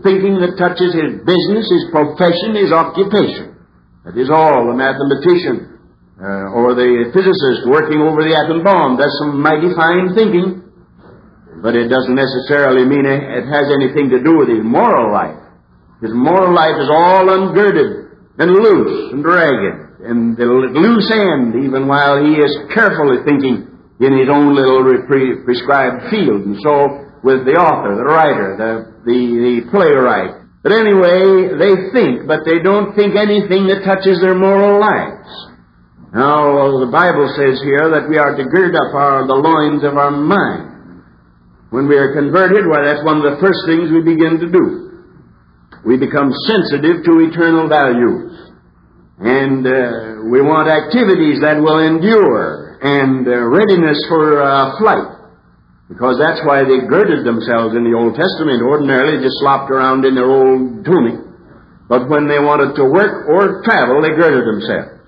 thinking 0.00 0.40
that 0.40 0.56
touches 0.56 0.96
his 0.96 1.20
business, 1.28 1.68
his 1.68 1.92
profession, 1.92 2.56
his 2.56 2.72
occupation. 2.72 3.52
That 4.08 4.16
is 4.16 4.32
all. 4.32 4.64
The 4.72 4.76
mathematician 4.76 5.76
uh, 6.16 6.56
or 6.56 6.72
the 6.72 7.12
physicist 7.12 7.68
working 7.68 8.00
over 8.00 8.24
the 8.24 8.32
atom 8.32 8.64
bomb. 8.64 8.96
That's 8.96 9.12
some 9.20 9.36
mighty 9.44 9.68
fine 9.76 10.16
thinking, 10.16 10.64
but 11.60 11.76
it 11.76 11.92
doesn't 11.92 12.16
necessarily 12.16 12.88
mean 12.88 13.04
it 13.04 13.44
has 13.44 13.68
anything 13.76 14.08
to 14.08 14.24
do 14.24 14.40
with 14.40 14.48
his 14.48 14.64
moral 14.64 15.12
life. 15.12 15.36
His 16.00 16.16
moral 16.16 16.56
life 16.56 16.80
is 16.80 16.88
all 16.88 17.28
ungirded 17.28 18.08
and 18.40 18.48
loose 18.56 19.12
and 19.12 19.20
ragged 19.20 20.00
and 20.02 20.36
the 20.36 20.44
loose 20.46 21.12
end, 21.12 21.54
even 21.62 21.86
while 21.86 22.18
he 22.18 22.40
is 22.40 22.50
carefully 22.74 23.22
thinking 23.28 23.71
in 24.02 24.18
his 24.18 24.26
own 24.26 24.54
little 24.54 24.82
pre- 25.06 25.46
prescribed 25.46 26.10
field. 26.10 26.42
And 26.42 26.58
so 26.58 27.06
with 27.22 27.46
the 27.46 27.54
author, 27.54 27.94
the 27.94 28.06
writer, 28.06 28.58
the, 28.58 28.70
the, 29.06 29.18
the 29.38 29.54
playwright. 29.70 30.42
But 30.62 30.74
anyway, 30.74 31.54
they 31.58 31.90
think, 31.94 32.26
but 32.26 32.42
they 32.42 32.62
don't 32.62 32.94
think 32.98 33.14
anything 33.14 33.70
that 33.70 33.86
touches 33.86 34.18
their 34.18 34.34
moral 34.34 34.78
lives. 34.78 35.30
Now, 36.14 36.82
the 36.82 36.90
Bible 36.92 37.30
says 37.34 37.62
here 37.64 37.88
that 37.94 38.06
we 38.10 38.18
are 38.18 38.36
to 38.36 38.44
gird 38.50 38.74
up 38.76 38.92
our, 38.94 39.26
the 39.26 39.38
loins 39.38 39.82
of 39.82 39.96
our 39.96 40.10
mind. 40.10 41.02
When 41.70 41.88
we 41.88 41.96
are 41.96 42.12
converted, 42.12 42.68
why, 42.68 42.84
that's 42.84 43.02
one 43.02 43.24
of 43.24 43.26
the 43.26 43.40
first 43.40 43.64
things 43.64 43.88
we 43.88 44.04
begin 44.04 44.38
to 44.38 44.48
do. 44.50 44.66
We 45.88 45.96
become 45.96 46.30
sensitive 46.46 47.02
to 47.06 47.12
eternal 47.26 47.66
values. 47.66 48.52
And 49.18 49.66
uh, 49.66 50.28
we 50.28 50.42
want 50.44 50.68
activities 50.68 51.40
that 51.40 51.56
will 51.58 51.80
endure 51.80 52.61
and 52.82 53.26
readiness 53.26 53.98
for 54.10 54.42
uh, 54.42 54.78
flight. 54.78 55.22
Because 55.88 56.16
that's 56.18 56.40
why 56.48 56.64
they 56.64 56.88
girded 56.88 57.26
themselves 57.26 57.76
in 57.76 57.84
the 57.84 57.92
Old 57.92 58.16
Testament. 58.16 58.64
Ordinarily, 58.64 59.22
just 59.22 59.38
slopped 59.44 59.70
around 59.70 60.04
in 60.08 60.14
their 60.16 60.26
old 60.26 60.84
tunic. 60.84 61.20
But 61.86 62.08
when 62.08 62.26
they 62.26 62.40
wanted 62.40 62.74
to 62.80 62.84
work 62.88 63.28
or 63.28 63.60
travel, 63.62 64.00
they 64.00 64.16
girded 64.16 64.48
themselves. 64.48 65.04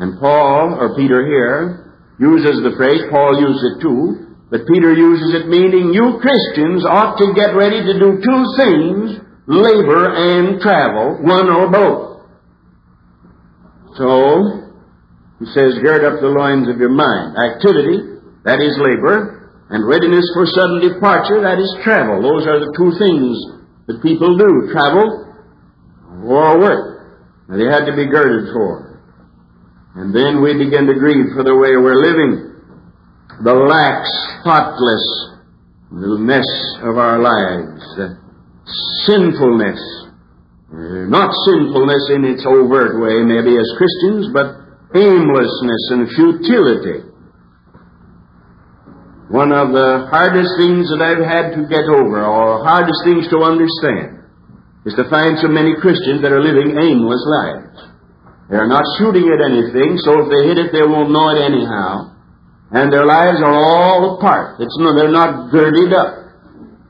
And 0.00 0.18
Paul, 0.18 0.80
or 0.80 0.96
Peter 0.96 1.22
here, 1.28 1.94
uses 2.18 2.64
the 2.64 2.74
phrase, 2.80 3.04
Paul 3.10 3.38
used 3.38 3.60
it 3.60 3.76
too, 3.84 4.34
but 4.50 4.66
Peter 4.66 4.94
uses 4.94 5.34
it 5.34 5.48
meaning 5.52 5.92
you 5.92 6.18
Christians 6.18 6.86
ought 6.88 7.18
to 7.18 7.34
get 7.34 7.54
ready 7.54 7.84
to 7.84 7.94
do 7.98 8.18
two 8.24 8.42
things, 8.56 9.20
labor 9.46 10.08
and 10.16 10.60
travel, 10.60 11.20
one 11.22 11.50
or 11.52 11.70
both. 11.70 12.24
So, 14.00 14.63
he 15.38 15.46
says, 15.50 15.78
gird 15.82 16.04
up 16.04 16.20
the 16.20 16.28
loins 16.30 16.68
of 16.68 16.78
your 16.78 16.94
mind. 16.94 17.36
Activity, 17.36 17.98
that 18.44 18.60
is 18.62 18.78
labor, 18.78 19.50
and 19.70 19.88
readiness 19.88 20.30
for 20.34 20.46
sudden 20.46 20.80
departure, 20.80 21.40
that 21.42 21.58
is 21.58 21.76
travel. 21.82 22.22
Those 22.22 22.46
are 22.46 22.60
the 22.60 22.72
two 22.78 22.92
things 22.98 23.36
that 23.86 24.02
people 24.02 24.38
do, 24.38 24.68
travel 24.72 25.24
or 26.24 26.58
work. 26.58 27.00
Now, 27.48 27.56
they 27.58 27.66
had 27.66 27.84
to 27.90 27.96
be 27.96 28.06
girded 28.06 28.52
for. 28.54 29.00
And 29.96 30.14
then 30.14 30.40
we 30.42 30.54
begin 30.54 30.86
to 30.86 30.94
grieve 30.94 31.34
for 31.34 31.42
the 31.44 31.54
way 31.54 31.76
we're 31.76 32.00
living. 32.00 32.52
The 33.42 33.54
lax, 33.54 34.08
thoughtlessness 34.46 36.46
of 36.82 36.96
our 36.96 37.18
lives, 37.18 37.82
the 37.98 38.16
sinfulness 39.06 39.80
not 40.74 41.30
sinfulness 41.46 42.10
in 42.10 42.24
its 42.24 42.44
overt 42.46 42.98
way, 42.98 43.22
maybe 43.22 43.56
as 43.56 43.70
Christians, 43.78 44.28
but 44.32 44.63
aimlessness 44.94 45.82
and 45.90 46.06
futility. 46.14 47.10
One 49.34 49.50
of 49.50 49.74
the 49.74 50.06
hardest 50.14 50.54
things 50.54 50.86
that 50.94 51.02
I've 51.02 51.24
had 51.26 51.58
to 51.58 51.66
get 51.66 51.82
over, 51.90 52.22
or 52.22 52.62
hardest 52.62 53.02
things 53.02 53.26
to 53.34 53.42
understand, 53.42 54.30
is 54.86 54.94
to 54.94 55.10
find 55.10 55.34
so 55.42 55.50
many 55.50 55.74
Christians 55.74 56.22
that 56.22 56.30
are 56.30 56.44
living 56.44 56.78
aimless 56.78 57.24
lives. 57.26 57.90
They're 58.46 58.70
not 58.70 58.86
shooting 59.00 59.26
at 59.34 59.42
anything, 59.42 59.98
so 60.06 60.22
if 60.22 60.26
they 60.30 60.46
hit 60.46 60.58
it, 60.62 60.70
they 60.70 60.86
won't 60.86 61.10
know 61.10 61.34
it 61.34 61.42
anyhow. 61.42 62.14
And 62.70 62.92
their 62.92 63.06
lives 63.06 63.42
are 63.42 63.56
all 63.56 64.18
apart. 64.18 64.60
It's 64.60 64.76
no, 64.78 64.94
they're 64.94 65.10
not 65.10 65.50
girded 65.50 65.90
up. 65.90 66.30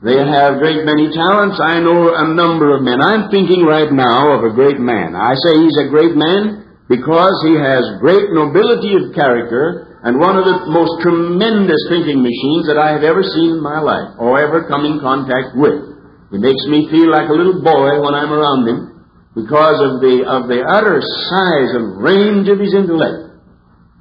They 0.03 0.21
have 0.21 0.61
great 0.61 0.85
many 0.85 1.09
talents. 1.09 1.57
I 1.57 1.81
know 1.81 2.13
a 2.13 2.29
number 2.29 2.75
of 2.75 2.83
men. 2.83 3.01
I'm 3.01 3.31
thinking 3.31 3.65
right 3.65 3.89
now 3.89 4.37
of 4.37 4.43
a 4.43 4.53
great 4.53 4.77
man. 4.77 5.15
I 5.15 5.33
say 5.33 5.57
he's 5.57 5.77
a 5.81 5.89
great 5.89 6.13
man 6.13 6.64
because 6.87 7.33
he 7.45 7.57
has 7.57 7.81
great 7.97 8.29
nobility 8.29 8.93
of 8.93 9.13
character 9.17 9.97
and 10.05 10.21
one 10.21 10.37
of 10.37 10.45
the 10.45 10.69
most 10.69 11.01
tremendous 11.01 11.81
thinking 11.89 12.21
machines 12.21 12.69
that 12.69 12.77
I 12.77 12.93
have 12.93 13.01
ever 13.01 13.25
seen 13.25 13.57
in 13.57 13.61
my 13.61 13.81
life 13.81 14.13
or 14.21 14.37
ever 14.37 14.69
come 14.69 14.85
in 14.85 15.01
contact 15.01 15.57
with. 15.57 15.97
He 16.29 16.37
makes 16.37 16.61
me 16.69 16.85
feel 16.93 17.09
like 17.09 17.29
a 17.29 17.37
little 17.37 17.65
boy 17.65 17.97
when 18.05 18.13
I'm 18.13 18.29
around 18.29 18.69
him 18.69 19.01
because 19.33 19.81
of 19.81 20.01
the, 20.05 20.29
of 20.29 20.45
the 20.45 20.61
utter 20.61 21.01
size 21.01 21.71
and 21.73 21.97
range 21.97 22.47
of 22.53 22.61
his 22.61 22.77
intellect. 22.77 23.33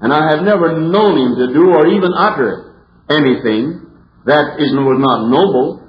And 0.05 0.13
I 0.13 0.29
have 0.37 0.45
never 0.45 0.77
known 0.77 1.17
him 1.17 1.33
to 1.41 1.47
do 1.57 1.73
or 1.73 1.89
even 1.89 2.13
utter 2.13 2.77
anything 3.09 3.81
that 4.29 4.61
is, 4.61 4.77
was 4.77 5.01
not 5.01 5.33
noble 5.33 5.85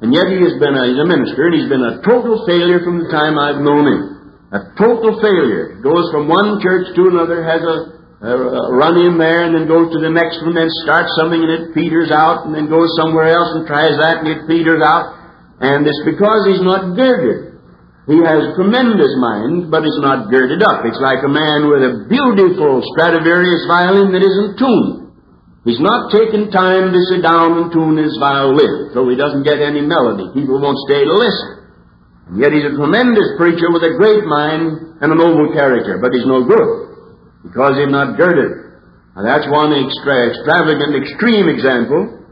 and 0.00 0.16
yet 0.16 0.32
he 0.32 0.40
has 0.40 0.56
been 0.56 0.72
a, 0.72 0.88
he's 0.88 0.96
a 0.96 1.04
minister, 1.04 1.52
and 1.52 1.54
he's 1.60 1.68
been 1.68 1.84
a 1.84 2.00
total 2.00 2.40
failure 2.48 2.80
from 2.80 3.04
the 3.04 3.12
time 3.12 3.36
I've 3.36 3.60
known 3.60 3.84
him. 3.84 4.00
A 4.50 4.74
total 4.74 5.18
failure. 5.22 5.78
Goes 5.78 6.10
from 6.10 6.26
one 6.26 6.58
church 6.58 6.90
to 6.98 7.02
another, 7.06 7.46
has 7.46 7.62
a 7.62 8.00
uh, 8.20 8.68
run 8.76 9.00
in 9.00 9.16
there 9.16 9.48
and 9.48 9.56
then 9.56 9.64
goes 9.64 9.88
to 9.96 9.98
the 10.02 10.12
next 10.12 10.44
one, 10.44 10.52
then 10.52 10.68
starts 10.84 11.08
something 11.16 11.40
and 11.40 11.48
it 11.48 11.64
peters 11.72 12.12
out, 12.12 12.44
and 12.44 12.52
then 12.52 12.68
goes 12.68 12.92
somewhere 13.00 13.32
else 13.32 13.48
and 13.56 13.64
tries 13.64 13.96
that 13.96 14.20
and 14.20 14.28
it 14.28 14.44
peters 14.44 14.84
out. 14.84 15.16
And 15.60 15.88
it's 15.88 16.02
because 16.04 16.44
he's 16.44 16.60
not 16.60 16.96
girded. 16.96 17.56
He 18.08 18.18
has 18.26 18.56
tremendous 18.58 19.12
mind, 19.22 19.70
but 19.70 19.86
it's 19.86 20.00
not 20.02 20.28
girded 20.28 20.66
up. 20.66 20.82
It's 20.84 20.98
like 20.98 21.22
a 21.22 21.30
man 21.30 21.70
with 21.70 21.84
a 21.84 22.10
beautiful 22.10 22.82
Stradivarius 22.92 23.70
violin 23.70 24.10
that 24.12 24.24
isn't 24.24 24.58
tuned. 24.58 25.14
He's 25.62 25.80
not 25.80 26.10
taken 26.10 26.48
time 26.48 26.90
to 26.90 27.00
sit 27.12 27.20
down 27.20 27.60
and 27.60 27.68
tune 27.68 28.00
his 28.00 28.16
violin, 28.16 28.90
so 28.96 29.04
he 29.06 29.14
doesn't 29.14 29.44
get 29.44 29.60
any 29.60 29.84
melody. 29.84 30.26
People 30.32 30.58
won't 30.58 30.80
stay 30.88 31.04
to 31.04 31.12
listen. 31.12 31.59
Yet 32.36 32.54
he's 32.54 32.66
a 32.66 32.74
tremendous 32.78 33.34
preacher 33.38 33.70
with 33.74 33.82
a 33.82 33.98
great 33.98 34.22
mind 34.26 35.02
and 35.02 35.08
a 35.10 35.16
noble 35.16 35.50
character, 35.50 35.98
but 35.98 36.14
he's 36.14 36.26
no 36.26 36.46
good 36.46 36.68
because 37.42 37.74
he's 37.78 37.90
not 37.90 38.14
girded. 38.14 38.78
Now 39.16 39.26
that's 39.26 39.48
one 39.50 39.74
extra, 39.74 40.30
extravagant, 40.30 40.94
extreme 40.94 41.50
example, 41.50 42.22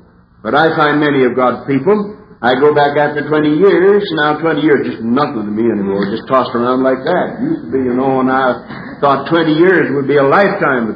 but 0.42 0.54
I 0.54 0.70
find 0.78 1.02
many 1.02 1.26
of 1.26 1.34
God's 1.34 1.66
people 1.66 2.18
I 2.38 2.54
go 2.54 2.70
back 2.70 2.94
after 2.94 3.26
20 3.26 3.58
years, 3.58 4.06
now 4.14 4.38
20 4.38 4.62
years, 4.62 4.86
just 4.86 5.02
nothing 5.02 5.42
to 5.42 5.50
me 5.50 5.66
anymore, 5.74 6.06
just 6.06 6.22
tossed 6.30 6.54
around 6.54 6.86
like 6.86 7.02
that. 7.02 7.42
Used 7.42 7.66
to 7.66 7.70
be, 7.74 7.82
you 7.82 7.98
know, 7.98 8.22
and 8.22 8.30
I 8.30 9.02
thought 9.02 9.26
20 9.26 9.58
years 9.58 9.90
would 9.98 10.06
be 10.06 10.22
a 10.22 10.22
lifetime. 10.22 10.94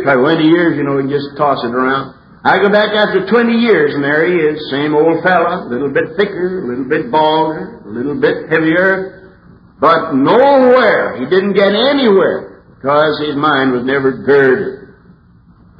Try 0.00 0.16
20 0.16 0.48
years, 0.48 0.80
you 0.80 0.88
know, 0.88 0.96
and 0.96 1.12
just 1.12 1.36
toss 1.36 1.60
it 1.60 1.76
around. 1.76 2.16
I 2.48 2.56
go 2.64 2.72
back 2.72 2.96
after 2.96 3.28
20 3.28 3.60
years, 3.60 3.92
and 3.92 4.00
there 4.00 4.24
he 4.24 4.32
is, 4.32 4.56
same 4.72 4.96
old 4.96 5.20
fella, 5.20 5.66
a 5.66 5.68
little 5.68 5.92
bit 5.92 6.16
thicker, 6.16 6.64
a 6.64 6.66
little 6.66 6.88
bit 6.88 7.12
balder, 7.12 7.84
a 7.84 7.90
little 7.92 8.16
bit 8.16 8.48
heavier, 8.48 9.36
but 9.76 10.16
nowhere, 10.16 11.20
he 11.20 11.28
didn't 11.28 11.52
get 11.52 11.76
anywhere, 11.76 12.64
because 12.80 13.20
his 13.20 13.36
mind 13.36 13.76
was 13.76 13.84
never 13.84 14.24
girded. 14.24 14.96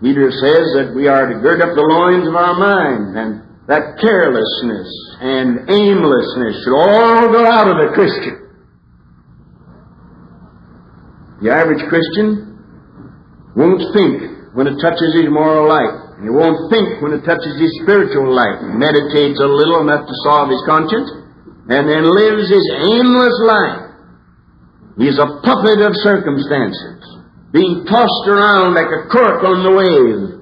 Peter 0.05 0.29
says 0.29 0.69
that 0.77 0.93
we 0.95 1.09
are 1.09 1.33
to 1.33 1.41
gird 1.41 1.65
up 1.65 1.73
the 1.73 1.89
loins 1.89 2.29
of 2.29 2.37
our 2.37 2.53
mind, 2.61 3.17
and 3.17 3.31
that 3.65 3.97
carelessness 3.97 4.93
and 5.25 5.73
aimlessness 5.73 6.69
should 6.69 6.77
all 6.77 7.33
go 7.33 7.49
out 7.49 7.73
of 7.73 7.81
the 7.81 7.97
Christian. 7.97 8.45
The 11.41 11.49
average 11.49 11.81
Christian 11.89 12.61
won't 13.57 13.81
think 13.97 14.53
when 14.53 14.67
it 14.67 14.77
touches 14.85 15.17
his 15.17 15.33
moral 15.33 15.67
life. 15.67 16.08
He 16.23 16.31
won't 16.31 16.71
think 16.71 17.03
when 17.03 17.15
it 17.15 17.23
touches 17.23 17.55
his 17.59 17.71
spiritual 17.83 18.35
life. 18.35 18.59
He 18.61 18.75
meditates 18.75 19.39
a 19.39 19.47
little 19.47 19.87
enough 19.87 20.07
to 20.07 20.17
solve 20.27 20.51
his 20.51 20.63
conscience 20.67 21.09
and 21.71 21.87
then 21.87 22.11
lives 22.11 22.51
his 22.51 22.67
aimless 22.91 23.39
life. 23.47 23.85
He's 24.99 25.19
a 25.19 25.39
puppet 25.47 25.79
of 25.79 25.95
circumstances, 26.03 26.99
being 27.53 27.87
tossed 27.87 28.27
around 28.27 28.75
like 28.75 28.91
a 28.91 29.07
cork 29.07 29.47
on 29.47 29.63
the 29.63 29.75
wave 29.79 30.39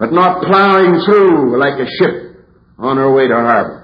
but 0.00 0.16
not 0.16 0.40
plowing 0.48 0.96
through 1.04 1.60
like 1.60 1.76
a 1.76 1.84
ship 2.00 2.40
on 2.78 2.96
her 2.96 3.12
way 3.12 3.28
to 3.28 3.34
harbor. 3.36 3.76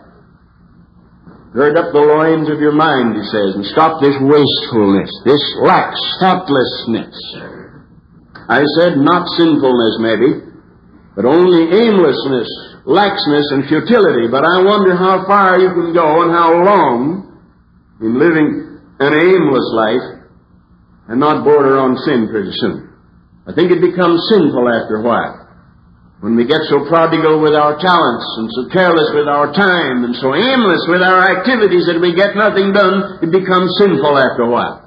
Gird 1.52 1.76
up 1.76 1.92
the 1.92 2.00
loins 2.00 2.48
of 2.48 2.58
your 2.58 2.72
mind, 2.72 3.20
he 3.20 3.24
says, 3.28 3.52
and 3.52 3.64
stop 3.68 4.00
this 4.00 4.16
wastefulness, 4.24 5.12
this 5.28 5.44
lax, 5.60 5.92
thoughtlessness. 6.18 7.12
I 8.48 8.64
said 8.80 8.96
not 8.96 9.28
sinfulness, 9.36 10.00
maybe, 10.00 10.45
but 11.16 11.24
only 11.24 11.72
aimlessness, 11.72 12.46
laxness, 12.84 13.48
and 13.56 13.64
futility. 13.66 14.28
But 14.28 14.44
I 14.44 14.60
wonder 14.60 14.94
how 14.94 15.24
far 15.24 15.58
you 15.58 15.72
can 15.72 15.96
go 15.96 16.22
and 16.22 16.30
how 16.30 16.52
long 16.52 17.24
in 18.04 18.20
living 18.20 18.84
an 19.00 19.16
aimless 19.16 19.68
life 19.72 20.06
and 21.08 21.18
not 21.18 21.42
border 21.42 21.80
on 21.80 21.96
sin 22.04 22.28
pretty 22.28 22.52
soon. 22.60 22.92
I 23.48 23.56
think 23.56 23.72
it 23.72 23.80
becomes 23.80 24.28
sinful 24.28 24.68
after 24.68 25.00
a 25.00 25.02
while. 25.02 25.48
When 26.20 26.36
we 26.36 26.44
get 26.44 26.60
so 26.68 26.84
prodigal 26.84 27.40
with 27.40 27.56
our 27.56 27.80
talents 27.80 28.26
and 28.36 28.48
so 28.52 28.68
careless 28.72 29.08
with 29.16 29.28
our 29.28 29.52
time 29.56 30.04
and 30.04 30.16
so 30.16 30.36
aimless 30.36 30.84
with 30.88 31.00
our 31.00 31.32
activities 31.32 31.88
that 31.88 32.00
we 32.00 32.12
get 32.12 32.36
nothing 32.36 32.72
done, 32.72 33.24
it 33.24 33.32
becomes 33.32 33.72
sinful 33.80 34.16
after 34.20 34.44
a 34.44 34.50
while. 34.50 34.85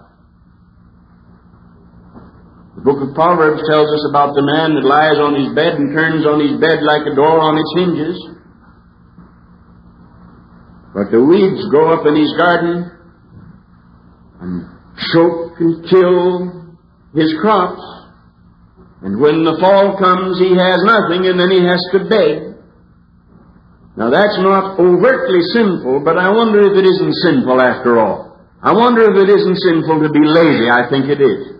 The 2.79 2.95
book 2.95 3.03
of 3.03 3.11
Proverbs 3.11 3.59
tells 3.67 3.91
us 3.91 4.07
about 4.07 4.39
the 4.39 4.45
man 4.47 4.71
that 4.79 4.87
lies 4.87 5.19
on 5.19 5.35
his 5.35 5.51
bed 5.51 5.75
and 5.75 5.91
turns 5.91 6.23
on 6.23 6.39
his 6.39 6.55
bed 6.63 6.79
like 6.79 7.03
a 7.03 7.11
door 7.11 7.43
on 7.43 7.59
its 7.59 7.67
hinges. 7.75 8.15
But 10.95 11.11
the 11.11 11.19
weeds 11.19 11.59
grow 11.67 11.91
up 11.91 12.07
in 12.07 12.15
his 12.15 12.31
garden 12.39 12.87
and 14.39 14.63
choke 15.11 15.59
and 15.59 15.83
kill 15.91 16.79
his 17.19 17.35
crops. 17.43 17.83
And 19.03 19.19
when 19.19 19.43
the 19.43 19.59
fall 19.59 19.99
comes, 19.99 20.39
he 20.39 20.55
has 20.55 20.79
nothing, 20.87 21.27
and 21.27 21.35
then 21.35 21.51
he 21.51 21.59
has 21.67 21.83
to 21.91 22.07
beg. 22.07 22.63
Now 23.99 24.07
that's 24.07 24.39
not 24.39 24.79
overtly 24.79 25.43
sinful, 25.51 26.07
but 26.07 26.15
I 26.15 26.31
wonder 26.31 26.63
if 26.63 26.79
it 26.79 26.87
isn't 26.87 27.15
sinful 27.27 27.59
after 27.59 27.99
all. 27.99 28.39
I 28.63 28.71
wonder 28.71 29.03
if 29.03 29.19
it 29.19 29.27
isn't 29.27 29.59
sinful 29.67 29.99
to 29.99 30.09
be 30.15 30.23
lazy. 30.23 30.71
I 30.71 30.87
think 30.87 31.11
it 31.11 31.19
is. 31.19 31.58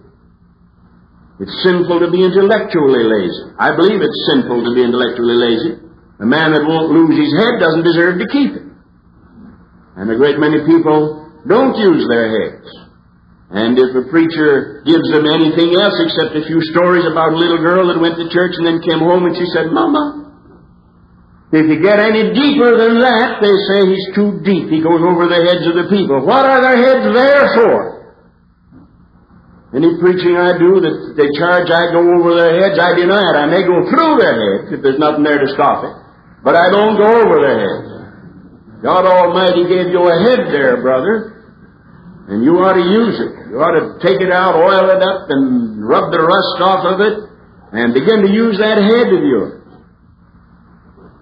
It's 1.40 1.56
sinful 1.64 2.04
to 2.04 2.12
be 2.12 2.20
intellectually 2.20 3.08
lazy. 3.08 3.56
I 3.56 3.72
believe 3.72 4.04
it's 4.04 4.22
sinful 4.28 4.60
to 4.60 4.72
be 4.76 4.84
intellectually 4.84 5.40
lazy. 5.40 5.74
A 6.20 6.28
man 6.28 6.52
that 6.52 6.68
won't 6.68 6.92
lose 6.92 7.16
his 7.16 7.32
head 7.40 7.64
doesn't 7.64 7.88
deserve 7.88 8.20
to 8.20 8.28
keep 8.28 8.52
it. 8.60 8.68
And 9.96 10.12
a 10.12 10.20
great 10.20 10.36
many 10.36 10.60
people 10.68 11.32
don't 11.48 11.80
use 11.80 12.04
their 12.12 12.28
heads. 12.28 12.68
And 13.56 13.80
if 13.80 13.96
a 13.96 14.04
preacher 14.12 14.84
gives 14.84 15.08
them 15.16 15.26
anything 15.32 15.80
else 15.80 15.96
except 16.04 16.36
a 16.36 16.44
few 16.44 16.60
stories 16.76 17.08
about 17.08 17.32
a 17.32 17.40
little 17.40 17.64
girl 17.64 17.88
that 17.88 18.04
went 18.04 18.20
to 18.20 18.28
church 18.30 18.54
and 18.60 18.68
then 18.68 18.84
came 18.84 19.00
home 19.00 19.26
and 19.26 19.34
she 19.34 19.48
said, 19.56 19.72
Mama, 19.72 20.20
if 21.56 21.66
you 21.66 21.82
get 21.82 21.98
any 21.98 22.36
deeper 22.36 22.78
than 22.78 23.00
that, 23.02 23.42
they 23.42 23.56
say 23.72 23.88
he's 23.88 24.08
too 24.14 24.44
deep. 24.46 24.70
He 24.70 24.84
goes 24.84 25.02
over 25.02 25.26
the 25.26 25.40
heads 25.40 25.66
of 25.66 25.82
the 25.82 25.88
people. 25.90 26.22
What 26.22 26.46
are 26.46 26.62
their 26.62 26.78
heads 26.78 27.10
there 27.16 27.48
for? 27.58 27.99
Any 29.70 30.02
preaching 30.02 30.34
I 30.34 30.58
do 30.58 30.82
that 30.82 31.14
they 31.14 31.30
charge 31.38 31.70
I 31.70 31.94
go 31.94 32.02
over 32.02 32.34
their 32.34 32.58
heads, 32.58 32.82
I 32.82 32.98
deny 32.98 33.22
it. 33.22 33.36
I 33.38 33.46
may 33.46 33.62
go 33.62 33.86
through 33.86 34.18
their 34.18 34.34
heads 34.34 34.74
if 34.74 34.80
there's 34.82 34.98
nothing 34.98 35.22
there 35.22 35.38
to 35.38 35.50
stop 35.54 35.86
it. 35.86 35.94
But 36.42 36.58
I 36.58 36.74
don't 36.74 36.98
go 36.98 37.06
over 37.06 37.38
their 37.38 37.60
heads. 37.62 37.90
God 38.82 39.06
Almighty 39.06 39.70
gave 39.70 39.94
you 39.94 40.02
a 40.10 40.18
head 40.26 40.50
there, 40.50 40.82
brother. 40.82 41.38
And 42.34 42.46
you 42.46 42.58
ought 42.62 42.78
to 42.78 42.86
use 42.86 43.18
it. 43.18 43.50
You 43.50 43.58
ought 43.62 43.78
to 43.78 43.98
take 44.02 44.22
it 44.22 44.30
out, 44.30 44.58
oil 44.58 44.90
it 44.90 45.02
up, 45.02 45.30
and 45.30 45.82
rub 45.82 46.14
the 46.14 46.22
rust 46.22 46.58
off 46.62 46.86
of 46.86 47.02
it, 47.02 47.18
and 47.74 47.94
begin 47.94 48.22
to 48.22 48.30
use 48.30 48.58
that 48.62 48.78
head 48.78 49.10
of 49.10 49.22
yours. 49.26 49.60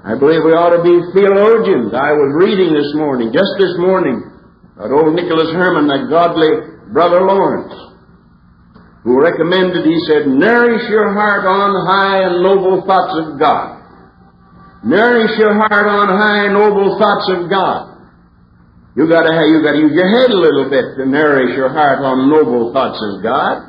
I 0.04 0.16
believe 0.20 0.44
we 0.44 0.56
ought 0.56 0.76
to 0.76 0.84
be 0.84 0.96
theologians. 1.16 1.92
I 1.96 2.12
was 2.16 2.32
reading 2.40 2.72
this 2.72 2.92
morning, 2.96 3.32
just 3.32 3.56
this 3.60 3.76
morning, 3.80 4.20
about 4.76 4.92
old 4.92 5.16
Nicholas 5.16 5.52
Herman, 5.52 5.88
that 5.88 6.08
godly 6.12 6.48
brother 6.92 7.24
Lawrence, 7.24 7.72
who 9.08 9.24
recommended, 9.24 9.88
he 9.88 9.96
said, 10.04 10.28
nourish 10.28 10.84
your 10.92 11.16
heart 11.16 11.48
on 11.48 11.72
high 11.88 12.28
and 12.28 12.44
noble 12.44 12.84
thoughts 12.84 13.16
of 13.24 13.40
God. 13.40 13.80
Nourish 14.84 15.32
your 15.40 15.56
heart 15.56 15.88
on 15.88 16.12
high 16.12 16.52
and 16.52 16.54
noble 16.60 17.00
thoughts 17.00 17.24
of 17.32 17.48
God. 17.48 18.04
You 19.00 19.08
gotta 19.08 19.32
have, 19.32 19.48
you 19.48 19.64
gotta 19.64 19.80
use 19.80 19.96
your 19.96 20.12
head 20.12 20.28
a 20.28 20.36
little 20.36 20.68
bit 20.68 21.00
to 21.00 21.08
nourish 21.08 21.56
your 21.56 21.72
heart 21.72 22.04
on 22.04 22.28
noble 22.28 22.76
thoughts 22.76 23.00
of 23.00 23.24
God. 23.24 23.64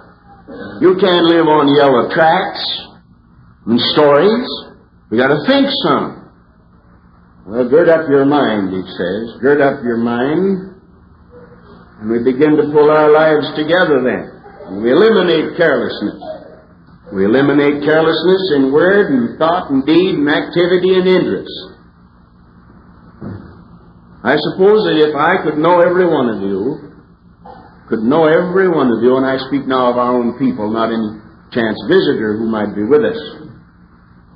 You 0.83 0.99
can't 0.99 1.31
live 1.31 1.47
on 1.47 1.71
yellow 1.71 2.11
tracts 2.11 2.65
and 3.71 3.79
stories. 3.95 4.43
You 5.15 5.23
gotta 5.23 5.39
think 5.47 5.71
some. 5.87 6.35
Well, 7.47 7.71
gird 7.71 7.89
up 7.89 8.11
your 8.11 8.27
mind, 8.27 8.75
he 8.75 8.83
says. 8.83 9.39
Gird 9.39 9.63
up 9.63 9.87
your 9.87 10.03
mind. 10.03 10.83
And 12.03 12.11
we 12.11 12.27
begin 12.27 12.59
to 12.59 12.75
pull 12.75 12.91
our 12.91 13.13
lives 13.15 13.47
together 13.55 14.03
then. 14.03 14.38
We 14.77 14.93
eliminate 14.93 15.57
carelessness. 15.57 16.21
We 17.13 17.25
eliminate 17.25 17.83
carelessness 17.89 18.53
in 18.57 18.73
word 18.73 19.09
and 19.09 19.39
thought 19.39 19.71
and 19.71 19.85
deed 19.87 20.21
and 20.21 20.29
activity 20.29 20.93
and 20.93 21.09
interest. 21.09 21.57
I 24.23 24.37
suppose 24.37 24.85
that 24.85 24.99
if 25.01 25.17
I 25.17 25.41
could 25.43 25.57
know 25.57 25.81
every 25.81 26.05
one 26.05 26.29
of 26.29 26.43
you, 26.43 26.93
could 27.89 28.05
know 28.05 28.29
every 28.29 28.69
one 28.69 28.93
of 28.93 29.01
you, 29.03 29.17
and 29.17 29.25
I 29.25 29.39
speak 29.49 29.65
now 29.67 29.89
of 29.91 29.97
our 29.97 30.13
own 30.13 30.37
people, 30.39 30.69
not 30.69 30.93
any 30.93 31.17
chance 31.51 31.81
visitor 31.89 32.37
who 32.37 32.51
might 32.51 32.77
be 32.77 32.85
with 32.85 33.01
us, 33.01 33.17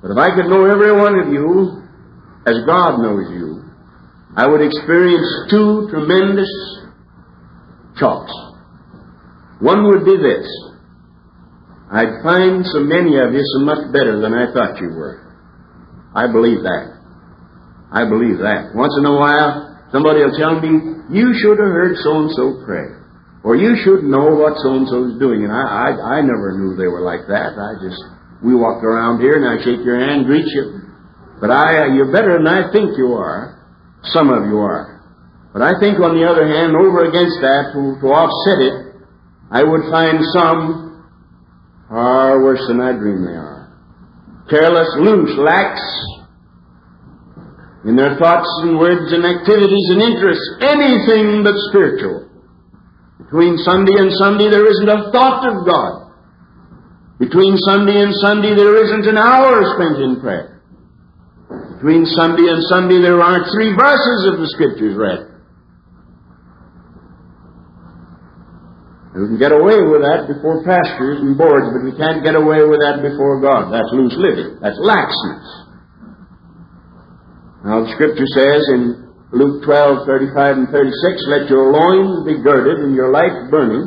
but 0.01 0.11
if 0.12 0.16
I 0.16 0.35
could 0.35 0.49
know 0.49 0.64
every 0.64 0.97
one 0.97 1.18
of 1.21 1.29
you 1.29 1.83
as 2.47 2.57
God 2.64 3.05
knows 3.05 3.29
you, 3.37 3.68
I 4.35 4.47
would 4.47 4.62
experience 4.64 5.29
two 5.51 5.88
tremendous 5.90 6.49
shocks. 8.01 8.33
One 9.62 9.87
would 9.88 10.05
be 10.05 10.18
this. 10.18 10.44
I'd 11.92 12.18
find 12.27 12.66
so 12.66 12.81
many 12.83 13.14
of 13.16 13.33
you 13.33 13.42
so 13.55 13.64
much 13.64 13.92
better 13.92 14.18
than 14.20 14.35
I 14.35 14.51
thought 14.53 14.81
you 14.81 14.90
were. 14.90 15.22
I 16.14 16.27
believe 16.27 16.66
that. 16.66 16.98
I 17.92 18.09
believe 18.09 18.38
that. 18.38 18.75
Once 18.75 18.96
in 18.98 19.07
a 19.07 19.14
while, 19.14 19.72
Somebody 19.92 20.25
will 20.25 20.33
tell 20.40 20.57
me, 20.57 20.72
you 21.12 21.37
should 21.37 21.61
have 21.61 21.68
heard 21.68 22.01
so-and-so 22.01 22.64
pray. 22.64 22.88
Or 23.44 23.61
you 23.61 23.77
should 23.85 24.09
know 24.09 24.33
what 24.40 24.57
so-and-so 24.64 25.12
is 25.12 25.14
doing. 25.20 25.44
And 25.44 25.53
I, 25.53 25.92
I, 25.92 26.16
I 26.16 26.18
never 26.25 26.57
knew 26.57 26.81
they 26.81 26.88
were 26.88 27.05
like 27.05 27.29
that. 27.29 27.53
I 27.61 27.77
just, 27.77 28.01
we 28.40 28.57
walk 28.57 28.81
around 28.81 29.20
here 29.20 29.37
and 29.37 29.44
I 29.44 29.61
shake 29.61 29.85
your 29.85 30.01
hand, 30.01 30.25
greet 30.25 30.48
you. 30.48 30.81
But 31.44 31.53
I, 31.53 31.92
you're 31.92 32.09
better 32.09 32.40
than 32.40 32.48
I 32.48 32.72
think 32.72 32.96
you 32.96 33.12
are. 33.20 33.61
Some 34.16 34.33
of 34.33 34.48
you 34.48 34.57
are. 34.64 35.05
But 35.53 35.61
I 35.61 35.77
think 35.77 36.01
on 36.01 36.16
the 36.16 36.25
other 36.25 36.48
hand, 36.48 36.72
over 36.72 37.05
against 37.05 37.37
that, 37.44 37.77
to, 37.77 38.01
to 38.01 38.07
offset 38.09 38.64
it, 38.64 38.75
I 39.53 39.62
would 39.62 39.85
find 39.93 40.19
some 40.33 41.12
far 41.88 42.43
worse 42.43 42.65
than 42.69 42.81
I 42.81 42.93
dream 42.97 43.21
they 43.21 43.37
are. 43.37 43.69
Careless, 44.49 44.88
loose, 44.99 45.37
lax 45.37 45.79
in 47.85 47.97
their 47.97 48.17
thoughts 48.17 48.49
and 48.62 48.79
words 48.79 49.12
and 49.12 49.27
activities 49.27 49.88
and 49.91 50.01
interests, 50.01 50.47
anything 50.62 51.43
but 51.43 51.55
spiritual. 51.69 52.31
Between 53.19 53.59
Sunday 53.59 53.99
and 53.99 54.11
Sunday, 54.17 54.49
there 54.49 54.67
isn't 54.67 54.88
a 54.88 55.11
thought 55.11 55.43
of 55.45 55.67
God. 55.67 56.12
Between 57.19 57.57
Sunday 57.59 58.01
and 58.03 58.15
Sunday, 58.23 58.55
there 58.55 58.77
isn't 58.85 59.07
an 59.07 59.19
hour 59.19 59.62
spent 59.77 60.01
in 60.01 60.21
prayer. 60.21 60.62
Between 61.77 62.07
Sunday 62.07 62.47
and 62.49 62.62
Sunday, 62.71 63.03
there 63.03 63.21
aren't 63.21 63.51
three 63.53 63.75
verses 63.75 64.31
of 64.33 64.38
the 64.38 64.49
Scriptures 64.55 64.97
read. 64.97 65.32
We 69.12 69.29
can 69.29 69.37
get 69.37 69.53
away 69.53 69.77
with 69.77 70.01
that 70.01 70.25
before 70.25 70.64
pastors 70.64 71.20
and 71.20 71.37
boards, 71.37 71.68
but 71.68 71.85
we 71.85 71.92
can't 72.01 72.25
get 72.25 72.33
away 72.33 72.64
with 72.64 72.81
that 72.81 73.05
before 73.05 73.44
God. 73.44 73.68
That's 73.68 73.92
loose 73.92 74.16
living. 74.16 74.57
That's 74.64 74.81
laxness. 74.81 75.44
Now, 77.61 77.85
the 77.85 77.92
Scripture 77.92 78.25
says 78.33 78.64
in 78.72 79.12
Luke 79.37 79.68
12, 79.68 80.09
35 80.09 80.64
and 80.64 80.68
36, 80.72 81.29
Let 81.29 81.44
your 81.53 81.77
loins 81.77 82.25
be 82.25 82.40
girded 82.40 82.81
and 82.88 82.96
your 82.96 83.12
light 83.12 83.53
burning, 83.53 83.85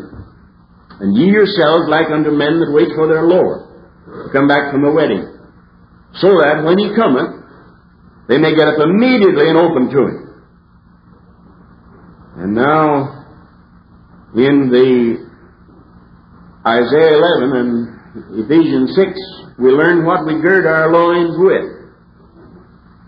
and 1.01 1.17
ye 1.17 1.33
yourselves 1.33 1.89
like 1.89 2.13
unto 2.13 2.29
men 2.29 2.61
that 2.61 2.69
wait 2.69 2.93
for 2.93 3.09
their 3.09 3.25
Lord 3.25 3.65
to 4.05 4.29
come 4.29 4.47
back 4.47 4.69
from 4.69 4.85
the 4.85 4.93
wedding, 4.93 5.25
so 6.21 6.37
that 6.37 6.61
when 6.61 6.77
he 6.77 6.93
cometh, 6.93 7.41
they 8.29 8.37
may 8.37 8.53
get 8.53 8.69
up 8.69 8.77
immediately 8.77 9.49
and 9.49 9.57
open 9.57 9.89
to 9.89 9.99
him. 10.05 10.17
And 12.37 12.53
now, 12.53 13.24
in 14.35 14.67
the 14.67 15.25
Isaiah 16.67 17.15
11 17.15 17.55
and 17.55 17.69
Ephesians 18.43 18.91
6, 18.95 19.59
we 19.59 19.71
learn 19.71 20.03
what 20.03 20.25
we 20.27 20.41
gird 20.41 20.67
our 20.67 20.91
loins 20.91 21.35
with. 21.39 21.71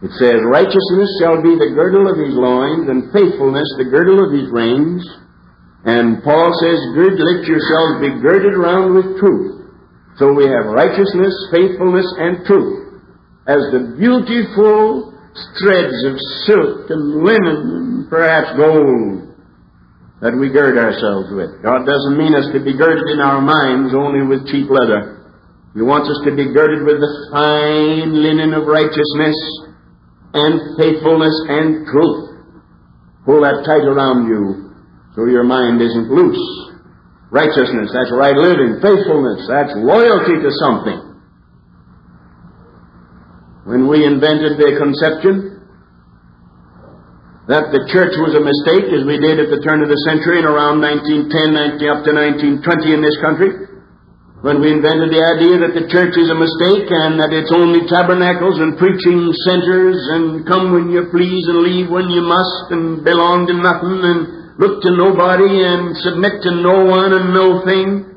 It 0.08 0.13
says, 0.22 0.40
Righteousness 0.46 1.10
shall 1.20 1.42
be 1.42 1.58
the 1.58 1.74
girdle 1.76 2.08
of 2.08 2.16
his 2.22 2.38
loins, 2.38 2.88
and 2.88 3.12
faithfulness 3.12 3.68
the 3.78 3.90
girdle 3.90 4.24
of 4.24 4.32
his 4.32 4.48
reins. 4.54 5.04
And 5.84 6.24
Paul 6.24 6.54
says, 6.62 6.80
Gird, 6.94 7.18
let 7.18 7.50
yourselves 7.50 8.00
be 8.00 8.22
girded 8.22 8.54
around 8.54 8.94
with 8.94 9.20
truth. 9.20 9.68
So 10.18 10.34
we 10.34 10.46
have 10.46 10.70
righteousness, 10.70 11.34
faithfulness, 11.52 12.08
and 12.18 12.46
truth 12.46 12.88
as 13.48 13.63
the 13.72 13.96
beautiful 13.96 15.16
threads 15.63 15.98
of 16.04 16.20
silk 16.44 16.92
and 16.92 17.24
linen 17.24 17.58
and 17.80 18.10
perhaps 18.10 18.52
gold 18.58 19.16
that 20.21 20.34
we 20.34 20.49
gird 20.49 20.82
ourselves 20.82 21.30
with. 21.30 21.62
God 21.62 21.86
doesn't 21.86 22.17
mean 22.17 22.34
us 22.34 22.49
to 22.53 22.60
be 22.60 22.73
girded 22.73 23.06
in 23.13 23.21
our 23.21 23.38
minds 23.38 23.93
only 23.93 24.25
with 24.25 24.49
cheap 24.49 24.65
leather. 24.65 25.30
He 25.77 25.86
wants 25.86 26.10
us 26.10 26.25
to 26.25 26.34
be 26.34 26.49
girded 26.49 26.82
with 26.89 26.97
the 26.97 27.13
fine 27.30 28.17
linen 28.17 28.58
of 28.58 28.65
righteousness 28.65 29.38
and 30.34 30.58
faithfulness 30.82 31.38
and 31.53 31.86
truth. 31.86 32.49
Pull 33.30 33.45
that 33.45 33.62
tight 33.62 33.86
around 33.86 34.25
you 34.25 34.73
so 35.13 35.30
your 35.30 35.45
mind 35.45 35.82
isn't 35.82 36.10
loose. 36.10 36.41
Righteousness, 37.30 37.93
that's 37.93 38.10
right 38.10 38.34
living. 38.34 38.82
Faithfulness, 38.82 39.45
that's 39.45 39.73
loyalty 39.77 40.41
to 40.41 40.49
something. 40.58 40.99
When 43.69 43.86
we 43.86 44.01
invented 44.08 44.58
the 44.58 44.80
conception 44.80 45.57
that 47.47 47.71
the 47.71 47.88
church 47.88 48.12
was 48.19 48.36
a 48.36 48.43
mistake, 48.43 48.91
as 48.91 49.07
we 49.07 49.15
did 49.23 49.39
at 49.39 49.47
the 49.47 49.63
turn 49.63 49.79
of 49.79 49.88
the 49.88 50.03
century 50.03 50.43
in 50.43 50.45
around 50.45 50.83
1910, 50.83 51.79
19, 51.79 51.88
up 51.88 52.03
to 52.03 52.12
1920 52.12 52.60
in 52.91 52.99
this 52.99 53.15
country, 53.23 53.55
when 54.43 54.60
we 54.60 54.75
invented 54.75 55.15
the 55.15 55.23
idea 55.23 55.55
that 55.63 55.71
the 55.71 55.88
church 55.88 56.13
is 56.19 56.27
a 56.27 56.36
mistake 56.38 56.91
and 56.91 57.17
that 57.17 57.31
it's 57.31 57.49
only 57.49 57.88
tabernacles 57.88 58.60
and 58.60 58.75
preaching 58.77 59.31
centers 59.47 59.97
and 60.13 60.43
come 60.45 60.75
when 60.75 60.91
you 60.91 61.07
please 61.10 61.47
and 61.47 61.63
leave 61.65 61.89
when 61.89 62.12
you 62.12 62.21
must 62.21 62.69
and 62.69 63.01
belong 63.01 63.49
to 63.49 63.55
nothing 63.55 63.97
and 63.97 64.19
look 64.60 64.83
to 64.83 64.91
nobody 64.93 65.63
and 65.65 65.95
submit 66.03 66.43
to 66.43 66.51
no 66.51 66.83
one 66.83 67.15
and 67.15 67.33
no 67.33 67.63
thing, 67.63 68.12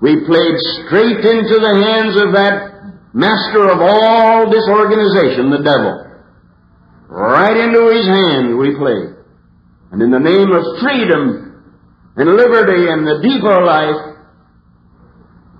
we 0.00 0.24
played 0.24 0.58
straight 0.82 1.20
into 1.20 1.60
the 1.60 1.74
hands 1.84 2.16
of 2.16 2.32
that 2.32 3.12
master 3.12 3.68
of 3.68 3.78
all 3.78 4.48
disorganization, 4.48 5.52
the 5.52 5.62
devil. 5.62 6.01
Right 7.12 7.52
into 7.52 7.92
his 7.92 8.08
hands 8.08 8.56
we 8.56 8.72
played. 8.72 9.20
And 9.92 10.00
in 10.00 10.08
the 10.08 10.22
name 10.22 10.48
of 10.48 10.64
freedom 10.80 11.60
and 12.16 12.24
liberty 12.24 12.88
and 12.88 13.04
the 13.04 13.20
deeper 13.20 13.60
life, 13.60 14.16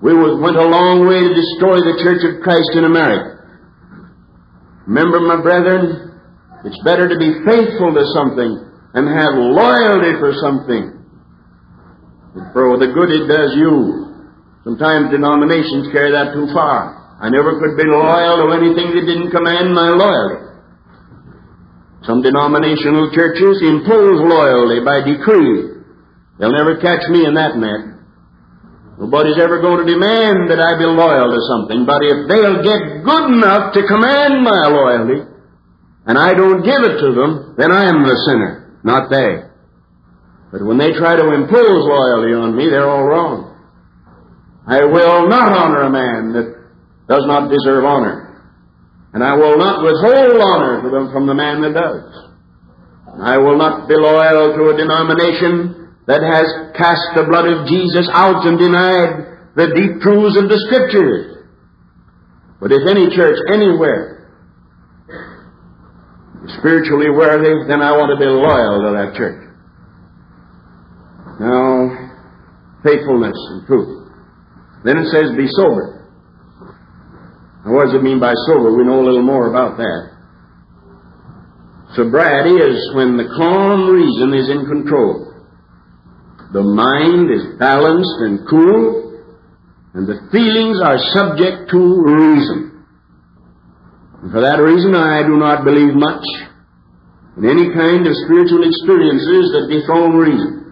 we 0.01 0.17
went 0.17 0.57
a 0.57 0.65
long 0.65 1.05
way 1.05 1.21
to 1.21 1.29
destroy 1.29 1.77
the 1.77 2.01
Church 2.01 2.25
of 2.25 2.41
Christ 2.41 2.73
in 2.73 2.89
America. 2.89 3.45
Remember, 4.89 5.21
my 5.21 5.45
brethren, 5.45 6.17
it's 6.65 6.81
better 6.81 7.05
to 7.05 7.17
be 7.21 7.45
faithful 7.45 7.93
to 7.93 8.03
something 8.17 8.49
and 8.97 9.05
have 9.13 9.37
loyalty 9.37 10.17
for 10.17 10.33
something 10.41 11.05
for 12.49 12.81
the 12.81 12.89
good 12.97 13.13
it 13.13 13.29
does 13.29 13.53
you. 13.61 14.09
Sometimes 14.65 15.13
denominations 15.13 15.93
carry 15.93 16.09
that 16.09 16.33
too 16.33 16.49
far. 16.49 16.97
I 17.21 17.29
never 17.29 17.61
could 17.61 17.77
be 17.77 17.85
loyal 17.85 18.41
to 18.41 18.57
anything 18.57 18.89
that 18.97 19.05
didn't 19.05 19.29
command 19.29 19.69
my 19.69 19.93
loyalty. 19.93 20.52
Some 22.03 22.21
denominational 22.21 23.11
churches 23.15 23.63
impose 23.63 24.19
loyalty 24.19 24.83
by 24.83 24.99
decree. 25.07 25.87
They'll 26.39 26.51
never 26.51 26.75
catch 26.77 27.07
me 27.07 27.25
in 27.25 27.35
that 27.35 27.55
net. 27.55 27.93
Nobody's 28.99 29.39
ever 29.39 29.59
going 29.61 29.85
to 29.85 29.91
demand 29.91 30.51
that 30.51 30.59
I 30.59 30.77
be 30.77 30.85
loyal 30.85 31.31
to 31.31 31.41
something, 31.49 31.85
but 31.87 32.03
if 32.03 32.27
they'll 32.27 32.61
get 32.61 33.01
good 33.01 33.25
enough 33.31 33.73
to 33.73 33.87
command 33.87 34.43
my 34.43 34.67
loyalty, 34.67 35.33
and 36.05 36.17
I 36.17 36.33
don't 36.33 36.61
give 36.61 36.83
it 36.83 36.99
to 36.99 37.09
them, 37.15 37.55
then 37.57 37.71
I 37.71 37.87
am 37.87 38.03
the 38.03 38.15
sinner, 38.27 38.79
not 38.83 39.09
they. 39.09 39.49
But 40.51 40.65
when 40.65 40.77
they 40.77 40.91
try 40.91 41.15
to 41.15 41.33
impose 41.33 41.87
loyalty 41.87 42.35
on 42.35 42.55
me, 42.55 42.69
they're 42.69 42.89
all 42.89 43.03
wrong. 43.03 43.57
I 44.67 44.83
will 44.83 45.27
not 45.27 45.51
honor 45.51 45.81
a 45.83 45.89
man 45.89 46.33
that 46.33 46.47
does 47.07 47.23
not 47.25 47.49
deserve 47.49 47.83
honor. 47.83 48.22
And 49.13 49.23
I 49.23 49.35
will 49.35 49.57
not 49.57 49.83
withhold 49.83 50.41
honor 50.41 50.81
from 51.13 51.27
the 51.27 51.33
man 51.33 51.61
that 51.61 51.73
does. 51.73 52.33
I 53.21 53.37
will 53.37 53.57
not 53.57 53.87
be 53.87 53.93
loyal 53.93 54.57
to 54.57 54.73
a 54.73 54.77
denomination 54.77 55.93
that 56.07 56.25
has 56.25 56.49
cast 56.75 57.13
the 57.15 57.23
blood 57.29 57.45
of 57.45 57.67
Jesus 57.69 58.09
out 58.11 58.45
and 58.47 58.57
denied 58.57 59.53
the 59.55 59.69
deep 59.69 60.01
truths 60.01 60.35
of 60.35 60.49
the 60.49 60.57
Scriptures. 60.65 61.45
But 62.59 62.71
if 62.71 62.81
any 62.89 63.13
church 63.15 63.37
anywhere 63.53 64.33
is 66.43 66.57
spiritually 66.57 67.11
worthy, 67.13 67.69
then 67.69 67.85
I 67.85 67.93
want 67.93 68.09
to 68.09 68.17
be 68.17 68.25
loyal 68.25 68.81
to 68.81 68.91
that 68.97 69.13
church. 69.13 69.45
Now, 71.39 71.91
faithfulness 72.83 73.37
and 73.37 73.67
truth. 73.67 74.09
Then 74.83 74.97
it 74.97 75.07
says, 75.13 75.37
be 75.37 75.45
sober. 75.53 75.92
Now, 77.65 77.73
what 77.73 77.85
does 77.85 77.95
it 77.95 78.03
mean 78.03 78.19
by 78.19 78.33
sober? 78.47 78.75
We 78.75 78.83
know 78.83 78.99
a 78.99 79.07
little 79.07 79.23
more 79.23 79.49
about 79.49 79.77
that. 79.77 80.13
Sobriety 81.95 82.57
is 82.57 82.91
when 82.95 83.17
the 83.17 83.29
calm 83.37 83.87
reason 83.89 84.33
is 84.33 84.49
in 84.49 84.65
control. 84.65 85.31
The 86.51 86.61
mind 86.61 87.31
is 87.31 87.57
balanced 87.57 88.17
and 88.19 88.45
cool, 88.49 89.21
and 89.93 90.07
the 90.07 90.27
feelings 90.31 90.81
are 90.81 90.97
subject 91.13 91.69
to 91.71 91.79
reason. 91.79 92.85
And 94.21 94.31
for 94.31 94.41
that 94.41 94.59
reason, 94.61 94.95
I 94.95 95.21
do 95.21 95.37
not 95.37 95.63
believe 95.63 95.93
much 95.93 96.25
in 97.37 97.45
any 97.45 97.73
kind 97.73 98.05
of 98.05 98.13
spiritual 98.25 98.65
experiences 98.65 99.53
that 99.53 99.69
dethrone 99.69 100.17
reason. 100.17 100.63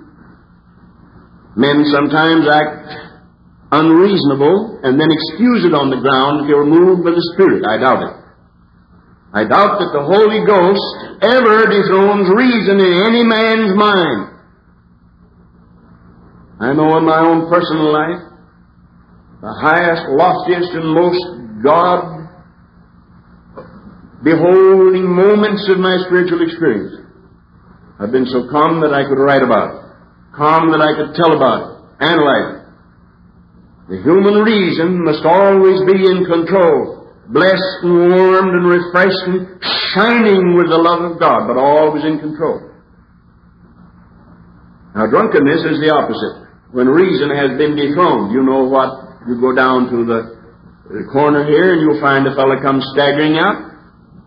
Men 1.56 1.86
sometimes 1.92 2.48
act 2.48 3.11
unreasonable 3.72 4.84
and 4.84 5.00
then 5.00 5.08
excuse 5.08 5.64
it 5.64 5.74
on 5.74 5.90
the 5.90 6.04
ground 6.04 6.44
if 6.44 6.52
you're 6.52 6.68
moved 6.68 7.08
by 7.08 7.12
the 7.16 7.26
Spirit. 7.34 7.64
I 7.64 7.80
doubt 7.80 8.04
it. 8.04 8.16
I 9.32 9.48
doubt 9.48 9.80
that 9.80 9.96
the 9.96 10.04
Holy 10.04 10.44
Ghost 10.44 10.84
ever 11.24 11.72
dethrones 11.72 12.28
reason 12.36 12.84
in 12.84 12.94
any 13.08 13.24
man's 13.24 13.72
mind. 13.80 14.28
I 16.60 16.76
know 16.76 17.00
in 17.00 17.06
my 17.08 17.24
own 17.24 17.48
personal 17.48 17.90
life, 17.96 18.22
the 19.40 19.56
highest, 19.56 20.04
loftiest, 20.14 20.76
and 20.76 20.94
most 20.94 21.24
God 21.64 22.22
beholding 24.24 25.08
moments 25.08 25.66
of 25.72 25.80
my 25.80 25.98
spiritual 26.06 26.44
experience 26.46 27.02
have 28.00 28.12
been 28.12 28.28
so 28.28 28.46
calm 28.52 28.82
that 28.82 28.94
I 28.94 29.08
could 29.08 29.18
write 29.18 29.42
about 29.42 29.74
it. 29.74 29.82
calm 30.36 30.72
that 30.72 30.82
I 30.82 30.94
could 30.94 31.16
tell 31.16 31.34
about 31.36 31.60
it, 31.62 32.06
analyze 32.06 32.56
it. 32.56 32.61
The 33.90 33.98
human 34.04 34.46
reason 34.46 35.04
must 35.04 35.26
always 35.26 35.82
be 35.90 35.98
in 36.06 36.26
control, 36.26 37.10
blessed 37.30 37.78
and 37.84 37.98
warmed 38.14 38.54
and 38.54 38.66
refreshed 38.68 39.24
and 39.26 39.58
shining 39.94 40.56
with 40.56 40.70
the 40.70 40.78
love 40.78 41.12
of 41.12 41.20
God, 41.20 41.48
but 41.48 41.58
always 41.58 42.06
in 42.06 42.20
control. 42.20 42.72
Now, 44.96 45.08
drunkenness 45.08 45.64
is 45.66 45.80
the 45.80 45.92
opposite. 45.92 46.52
When 46.72 46.88
reason 46.88 47.32
has 47.32 47.58
been 47.58 47.76
dethroned, 47.76 48.32
you 48.32 48.44
know 48.44 48.68
what? 48.68 49.24
You 49.28 49.40
go 49.40 49.56
down 49.56 49.90
to 49.92 50.06
the, 50.06 50.20
corner 51.12 51.48
here 51.48 51.72
and 51.72 51.82
you'll 51.82 52.04
find 52.04 52.28
a 52.28 52.36
fellow 52.36 52.60
come 52.60 52.84
staggering 52.92 53.40
out. 53.40 53.72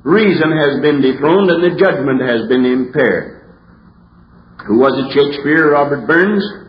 Reason 0.03 0.49
has 0.49 0.81
been 0.81 1.01
dethroned 1.01 1.53
and 1.53 1.61
the 1.61 1.77
judgment 1.77 2.21
has 2.25 2.49
been 2.49 2.65
impaired. 2.65 3.45
Who 4.67 4.81
was 4.81 4.97
it, 4.97 5.13
Shakespeare, 5.13 5.73
Robert 5.73 6.07
Burns? 6.09 6.64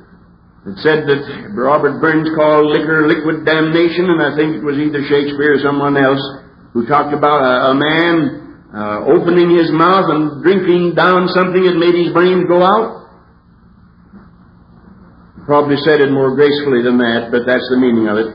It 0.66 0.82
said 0.82 1.06
that 1.06 1.22
Robert 1.54 2.02
Burns 2.02 2.26
called 2.34 2.74
liquor 2.74 3.06
liquid 3.06 3.46
damnation, 3.46 4.10
and 4.10 4.18
I 4.18 4.34
think 4.34 4.58
it 4.58 4.66
was 4.66 4.82
either 4.82 5.06
Shakespeare 5.06 5.56
or 5.56 5.62
someone 5.62 5.94
else 5.94 6.22
who 6.74 6.90
talked 6.90 7.14
about 7.14 7.38
a, 7.38 7.70
a 7.70 7.76
man 7.78 8.14
uh, 8.74 9.06
opening 9.06 9.54
his 9.54 9.70
mouth 9.70 10.10
and 10.10 10.42
drinking 10.42 10.98
down 10.98 11.30
something 11.38 11.62
that 11.70 11.78
made 11.78 11.94
his 11.94 12.10
brains 12.12 12.50
go 12.50 12.66
out. 12.66 13.06
Probably 15.46 15.78
said 15.86 16.02
it 16.02 16.10
more 16.10 16.34
gracefully 16.34 16.82
than 16.82 16.98
that, 16.98 17.30
but 17.30 17.46
that's 17.46 17.70
the 17.70 17.78
meaning 17.78 18.10
of 18.10 18.18
it. 18.18 18.30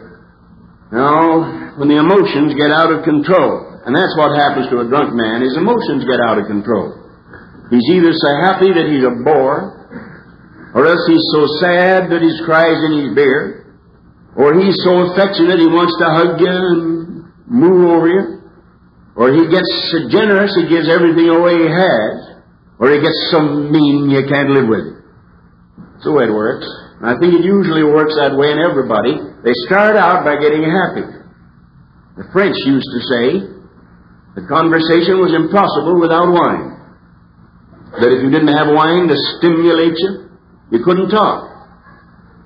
Now, 0.94 1.74
when 1.82 1.90
the 1.90 1.98
emotions 1.98 2.54
get 2.54 2.70
out 2.70 2.94
of 2.94 3.02
control, 3.02 3.82
and 3.82 3.90
that's 3.90 4.14
what 4.14 4.38
happens 4.38 4.70
to 4.70 4.80
a 4.82 4.86
drunk 4.86 5.18
man, 5.18 5.42
his 5.42 5.58
emotions 5.58 6.06
get 6.06 6.22
out 6.22 6.38
of 6.38 6.46
control. 6.46 6.94
He's 7.74 7.86
either 7.90 8.14
so 8.14 8.30
happy 8.38 8.70
that 8.70 8.86
he's 8.86 9.02
a 9.02 9.14
bore, 9.26 9.79
or 10.74 10.86
else 10.86 11.02
he's 11.06 11.26
so 11.34 11.46
sad 11.60 12.10
that 12.10 12.22
he's 12.22 12.40
cries 12.46 12.78
in 12.90 12.92
his 13.02 13.08
beer, 13.14 13.76
or 14.36 14.54
he's 14.54 14.78
so 14.86 15.10
affectionate 15.10 15.58
he 15.58 15.66
wants 15.66 15.94
to 15.98 16.06
hug 16.06 16.38
you 16.38 16.46
and 16.46 17.26
move 17.50 17.82
over 17.90 18.06
you, 18.06 18.24
or 19.18 19.34
he 19.34 19.50
gets 19.50 19.68
so 19.90 20.06
generous 20.08 20.54
he 20.54 20.70
gives 20.70 20.86
everything 20.86 21.28
away 21.28 21.66
he 21.66 21.70
has, 21.70 22.40
or 22.78 22.94
he 22.94 23.02
gets 23.02 23.18
so 23.34 23.42
mean 23.42 24.08
you 24.08 24.22
can't 24.30 24.54
live 24.54 24.70
with 24.70 24.86
him. 24.86 25.02
That's 25.92 26.06
the 26.06 26.14
way 26.14 26.30
it 26.30 26.32
works. 26.32 26.64
I 27.02 27.18
think 27.18 27.34
it 27.34 27.44
usually 27.44 27.84
works 27.84 28.14
that 28.16 28.36
way 28.38 28.54
in 28.54 28.60
everybody. 28.62 29.18
They 29.42 29.56
start 29.66 29.96
out 29.96 30.24
by 30.24 30.38
getting 30.38 30.64
happy. 30.64 31.04
The 32.16 32.28
French 32.32 32.56
used 32.68 32.86
to 32.86 33.00
say 33.10 33.24
the 34.38 34.46
conversation 34.46 35.18
was 35.18 35.34
impossible 35.34 35.98
without 35.98 36.30
wine. 36.30 36.78
That 37.98 38.14
if 38.14 38.22
you 38.22 38.30
didn't 38.30 38.54
have 38.54 38.70
wine 38.70 39.10
to 39.10 39.16
stimulate 39.36 39.98
you, 39.98 40.29
you 40.70 40.82
couldn't 40.84 41.10
talk. 41.10 41.50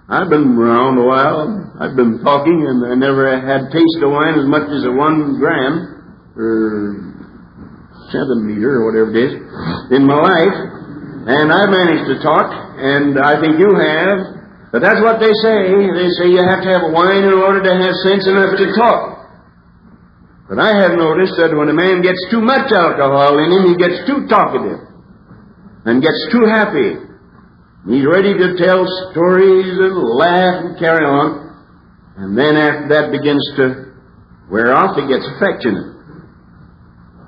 I've 0.09 0.29
been 0.29 0.57
around 0.61 1.01
a 1.01 1.07
while. 1.09 1.73
I've 1.81 1.97
been 1.97 2.21
talking, 2.21 2.61
and 2.69 2.85
I 2.85 2.95
never 2.97 3.25
had 3.41 3.73
taste 3.73 4.01
of 4.05 4.13
wine 4.13 4.37
as 4.37 4.45
much 4.45 4.69
as 4.69 4.85
a 4.85 4.93
one 4.93 5.41
gram 5.41 6.37
or 6.37 7.15
seven 8.13 8.45
meter 8.45 8.81
or 8.81 8.93
whatever 8.93 9.09
it 9.13 9.21
is 9.21 9.33
in 9.97 10.05
my 10.05 10.21
life. 10.21 10.57
And 11.25 11.49
I 11.49 11.65
managed 11.65 12.05
to 12.13 12.21
talk, 12.21 12.53
and 12.77 13.17
I 13.17 13.41
think 13.41 13.57
you 13.57 13.73
have. 13.81 14.19
But 14.77 14.85
that's 14.85 15.01
what 15.01 15.25
they 15.25 15.33
say. 15.41 15.73
They 15.73 16.11
say 16.21 16.29
you 16.29 16.45
have 16.45 16.61
to 16.61 16.69
have 16.69 16.93
wine 16.93 17.25
in 17.25 17.33
order 17.33 17.65
to 17.65 17.73
have 17.73 17.95
sense 18.05 18.29
enough 18.29 18.61
to 18.61 18.67
talk. 18.77 19.25
But 20.53 20.61
I 20.61 20.77
have 20.85 21.01
noticed 21.01 21.41
that 21.41 21.57
when 21.57 21.73
a 21.73 21.77
man 21.77 22.05
gets 22.05 22.21
too 22.29 22.45
much 22.45 22.69
alcohol 22.77 23.41
in 23.41 23.49
him, 23.49 23.73
he 23.73 23.75
gets 23.81 24.05
too 24.05 24.29
talkative 24.29 24.85
and 25.89 26.05
gets 26.05 26.21
too 26.29 26.45
happy. 26.45 27.01
He's 27.85 28.07
ready 28.09 28.33
to 28.33 28.57
tell 28.57 28.81
stories 29.13 29.77
and 29.77 29.93
laugh 30.17 30.65
and 30.65 30.79
carry 30.81 31.05
on. 31.05 31.53
And 32.17 32.33
then 32.33 32.57
after 32.57 32.89
that 32.97 33.13
begins 33.13 33.45
to 33.61 33.93
wear 34.49 34.73
off, 34.73 34.97
he 34.97 35.05
gets 35.05 35.29
affectionate. 35.37 35.93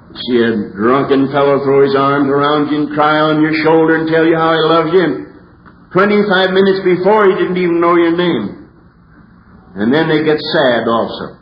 You 0.09 0.17
see 0.17 0.39
a 0.41 0.53
drunken 0.73 1.29
fellow 1.29 1.61
throw 1.61 1.85
his 1.85 1.93
arms 1.93 2.33
around 2.33 2.73
you 2.73 2.89
and 2.89 2.97
cry 2.97 3.21
on 3.21 3.45
your 3.45 3.53
shoulder 3.61 4.01
and 4.01 4.09
tell 4.09 4.25
you 4.25 4.33
how 4.33 4.57
he 4.57 4.63
loves 4.65 4.91
you. 4.97 5.05
And 5.05 5.17
25 5.93 6.57
minutes 6.57 6.81
before, 6.89 7.29
he 7.29 7.37
didn't 7.37 7.61
even 7.61 7.77
know 7.77 8.01
your 8.01 8.17
name. 8.17 8.73
And 9.77 9.93
then 9.93 10.09
they 10.09 10.25
get 10.25 10.41
sad 10.57 10.89
also. 10.89 11.37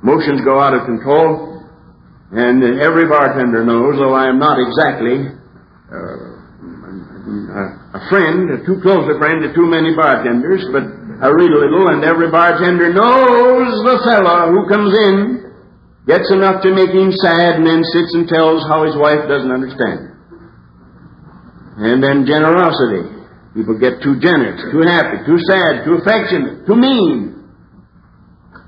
Motions 0.00 0.40
go 0.48 0.56
out 0.60 0.72
of 0.72 0.88
control, 0.88 1.60
and 2.32 2.64
every 2.80 3.04
bartender 3.04 3.64
knows, 3.64 4.00
though 4.00 4.14
I 4.14 4.28
am 4.32 4.38
not 4.38 4.56
exactly 4.56 5.28
uh, 5.92 6.35
a 7.92 8.00
friend, 8.08 8.50
a 8.50 8.58
too 8.64 8.80
close 8.80 9.04
a 9.08 9.16
friend 9.18 9.42
to 9.44 9.52
too 9.52 9.66
many 9.68 9.92
bartenders, 9.94 10.64
but 10.72 10.84
I 11.20 11.32
read 11.32 11.52
a 11.52 11.60
little, 11.60 11.88
and 11.92 12.04
every 12.04 12.30
bartender 12.30 12.92
knows 12.92 13.72
the 13.84 13.96
fellow 14.04 14.52
who 14.52 14.68
comes 14.68 14.92
in, 14.92 15.16
gets 16.06 16.30
enough 16.30 16.62
to 16.62 16.70
make 16.72 16.90
him 16.90 17.10
sad, 17.10 17.58
and 17.58 17.66
then 17.66 17.82
sits 17.92 18.12
and 18.14 18.28
tells 18.28 18.62
how 18.68 18.84
his 18.84 18.94
wife 18.96 19.24
doesn't 19.26 19.50
understand. 19.50 20.12
And 21.76 22.02
then 22.02 22.24
generosity. 22.24 23.16
People 23.56 23.80
get 23.80 24.00
too 24.04 24.20
generous, 24.20 24.60
too 24.72 24.84
happy, 24.84 25.24
too 25.24 25.40
sad, 25.48 25.84
too 25.84 25.96
affectionate, 26.00 26.66
too 26.68 26.76
mean. 26.76 27.36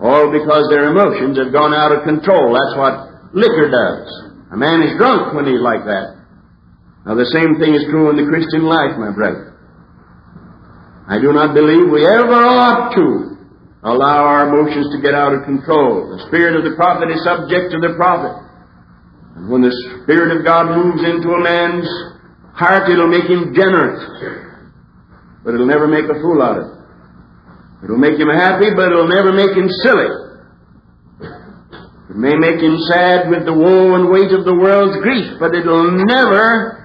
All 0.00 0.33
because 0.33 0.68
their 0.70 0.90
emotions 0.90 1.37
have 1.37 1.52
gone 1.52 1.74
out 1.74 1.92
of 1.92 2.04
control. 2.04 2.57
That's 2.57 2.76
what 2.76 2.94
liquor 3.35 3.68
does. 3.68 4.09
A 4.52 4.57
man 4.57 4.83
is 4.83 4.96
drunk 4.96 5.35
when 5.35 5.44
he's 5.44 5.61
like 5.61 5.85
that. 5.85 6.17
Now, 7.06 7.14
the 7.14 7.28
same 7.30 7.58
thing 7.58 7.74
is 7.74 7.84
true 7.90 8.11
in 8.11 8.16
the 8.16 8.26
Christian 8.26 8.64
life, 8.66 8.96
my 8.98 9.11
brother. 9.11 9.54
I 11.08 11.20
do 11.20 11.32
not 11.32 11.54
believe 11.54 11.88
we 11.88 12.04
ever 12.04 12.37
ought 12.37 12.92
to 12.94 13.38
allow 13.82 14.24
our 14.26 14.48
emotions 14.48 14.92
to 14.92 15.00
get 15.00 15.14
out 15.14 15.32
of 15.32 15.44
control. 15.44 16.16
The 16.16 16.26
spirit 16.28 16.56
of 16.56 16.64
the 16.68 16.76
prophet 16.76 17.08
is 17.08 17.24
subject 17.24 17.72
to 17.72 17.78
the 17.80 17.96
prophet. 17.96 18.44
And 19.37 19.48
when 19.48 19.62
the 19.62 19.72
Spirit 20.02 20.37
of 20.37 20.44
God 20.44 20.66
moves 20.66 21.00
into 21.00 21.30
a 21.30 21.40
man's 21.40 21.88
heart, 22.52 22.90
it'll 22.90 23.08
make 23.08 23.30
him 23.30 23.54
generous 23.54 24.02
but 25.48 25.54
it'll 25.54 25.66
never 25.66 25.88
make 25.88 26.04
a 26.04 26.20
fool 26.20 26.42
out 26.42 26.58
of 26.58 26.64
him. 26.64 26.84
It'll 27.84 27.96
make 27.96 28.20
him 28.20 28.28
happy, 28.28 28.68
but 28.76 28.92
it'll 28.92 29.08
never 29.08 29.32
make 29.32 29.56
him 29.56 29.64
silly. 29.80 30.12
It 32.12 32.16
may 32.20 32.37
make 32.37 32.61
him 32.61 32.76
sad 32.92 33.30
with 33.30 33.46
the 33.46 33.54
woe 33.56 33.94
and 33.96 34.12
weight 34.12 34.28
of 34.28 34.44
the 34.44 34.52
world's 34.52 35.00
grief, 35.00 35.40
but 35.40 35.54
it'll 35.54 36.04
never 36.04 36.77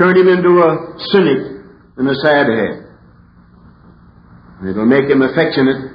turn 0.00 0.16
him 0.16 0.32
into 0.32 0.64
a 0.64 0.96
cynic 1.12 1.60
and 2.00 2.08
a 2.08 2.16
sad 2.24 2.48
head. 2.48 2.88
It'll 4.64 4.88
make 4.88 5.04
him 5.12 5.20
affectionate, 5.20 5.92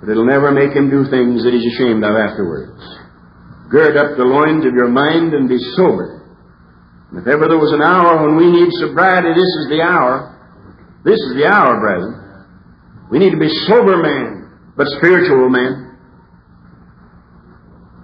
but 0.00 0.12
it'll 0.12 0.28
never 0.28 0.52
make 0.52 0.76
him 0.76 0.92
do 0.92 1.08
things 1.08 1.40
that 1.44 1.56
he's 1.56 1.64
ashamed 1.72 2.04
of 2.04 2.12
afterwards. 2.12 2.76
Gird 3.72 3.96
up 3.96 4.16
the 4.20 4.28
loins 4.28 4.68
of 4.68 4.76
your 4.76 4.92
mind 4.92 5.32
and 5.32 5.48
be 5.48 5.56
sober. 5.72 6.20
And 7.08 7.20
if 7.20 7.26
ever 7.26 7.48
there 7.48 7.56
was 7.56 7.72
an 7.72 7.80
hour 7.80 8.28
when 8.28 8.36
we 8.36 8.52
need 8.52 8.68
sobriety, 8.76 9.32
this 9.32 9.52
is 9.64 9.72
the 9.72 9.80
hour. 9.80 10.36
This 11.04 11.16
is 11.16 11.32
the 11.40 11.48
hour, 11.48 11.80
brethren. 11.80 12.44
We 13.10 13.18
need 13.18 13.32
to 13.32 13.40
be 13.40 13.48
sober 13.64 13.96
men, 13.96 14.52
but 14.76 14.86
spiritual 15.00 15.48
men. 15.48 15.96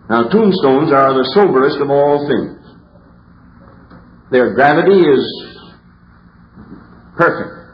Now, 0.09 0.29
tombstones 0.29 0.93
are 0.93 1.13
the 1.13 1.29
soberest 1.37 1.77
of 1.81 1.91
all 1.91 2.25
things. 2.25 2.54
Their 4.31 4.55
gravity 4.55 5.01
is 5.01 5.25
perfect. 7.17 7.65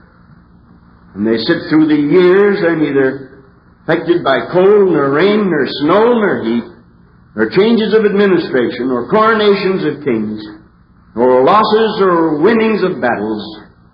And 1.14 1.26
they 1.26 1.38
sit 1.38 1.68
through 1.68 1.88
the 1.88 1.98
years, 1.98 2.58
they're 2.62 2.78
neither 2.78 3.44
affected 3.82 4.22
by 4.22 4.46
cold, 4.52 4.94
nor 4.94 5.10
rain, 5.10 5.50
nor 5.50 5.66
snow, 5.82 6.20
nor 6.22 6.44
heat, 6.44 6.66
nor 7.34 7.50
changes 7.50 7.94
of 7.94 8.04
administration, 8.06 8.86
nor 8.86 9.10
coronations 9.10 9.82
of 9.82 10.04
kings, 10.04 10.38
nor 11.16 11.42
losses 11.42 11.98
or 11.98 12.38
winnings 12.38 12.82
of 12.86 13.00
battles. 13.02 13.42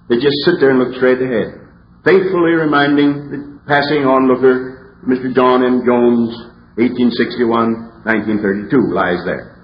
They 0.09 0.17
just 0.17 0.37
sit 0.45 0.61
there 0.61 0.71
and 0.71 0.79
look 0.79 0.95
straight 0.97 1.21
ahead, 1.23 1.57
faithfully 2.05 2.53
reminding 2.53 3.09
the 3.33 3.39
passing 3.67 4.05
onlooker, 4.05 5.01
Mr. 5.09 5.33
John 5.35 5.65
M. 5.65 5.83
Jones, 5.87 6.37
1861, 6.77 8.05
1932, 8.05 8.93
lies 8.93 9.25
there. 9.25 9.56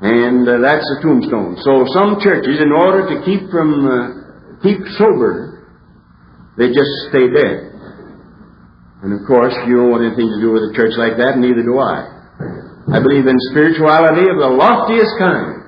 And 0.00 0.46
uh, 0.46 0.62
that's 0.62 0.86
a 0.98 1.02
tombstone. 1.02 1.58
So 1.66 1.84
some 1.90 2.22
churches, 2.22 2.62
in 2.62 2.70
order 2.70 3.06
to 3.10 3.16
keep 3.26 3.50
from 3.50 3.82
uh, 3.82 4.62
keep 4.62 4.78
sober, 4.94 5.66
they 6.56 6.68
just 6.70 7.10
stay 7.10 7.26
dead. 7.26 7.74
And 9.02 9.14
of 9.14 9.26
course, 9.26 9.54
you 9.66 9.78
don't 9.78 9.90
want 9.90 10.06
anything 10.06 10.26
to 10.26 10.38
do 10.42 10.54
with 10.54 10.70
a 10.70 10.72
church 10.74 10.94
like 10.98 11.18
that, 11.18 11.38
and 11.38 11.42
neither 11.42 11.62
do 11.62 11.78
I. 11.78 12.18
I 12.94 12.98
believe 13.02 13.26
in 13.26 13.36
spirituality 13.50 14.26
of 14.26 14.38
the 14.38 14.50
loftiest 14.54 15.14
kind. 15.18 15.66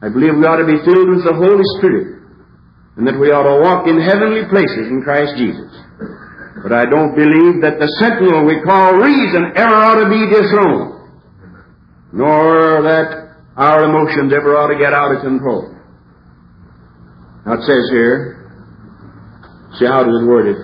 I 0.00 0.08
believe 0.08 0.36
we 0.36 0.44
ought 0.44 0.60
to 0.60 0.68
be 0.68 0.80
filled 0.84 1.08
with 1.08 1.24
the 1.24 1.36
Holy 1.36 1.64
Spirit 1.80 2.12
and 2.96 3.08
that 3.08 3.16
we 3.16 3.32
ought 3.32 3.48
to 3.48 3.58
walk 3.64 3.88
in 3.88 3.96
heavenly 3.96 4.44
places 4.52 4.92
in 4.92 5.00
Christ 5.00 5.32
Jesus. 5.40 5.72
But 6.60 6.76
I 6.76 6.84
don't 6.84 7.16
believe 7.16 7.64
that 7.64 7.80
the 7.80 7.88
sentinel 7.98 8.44
we 8.44 8.60
call 8.62 9.00
reason 9.00 9.56
ever 9.56 9.74
ought 9.74 10.00
to 10.04 10.08
be 10.12 10.28
dethroned, 10.28 11.08
nor 12.12 12.84
that 12.84 13.31
our 13.56 13.84
emotions 13.84 14.32
ever 14.32 14.56
ought 14.56 14.72
to 14.72 14.78
get 14.78 14.92
out 14.92 15.14
of 15.14 15.22
control. 15.22 15.74
Now 17.44 17.54
it 17.54 17.64
says 17.66 17.90
here, 17.90 18.42
See, 19.80 19.88
how 19.88 20.04
it 20.04 20.26
word 20.28 20.52
it? 20.52 20.60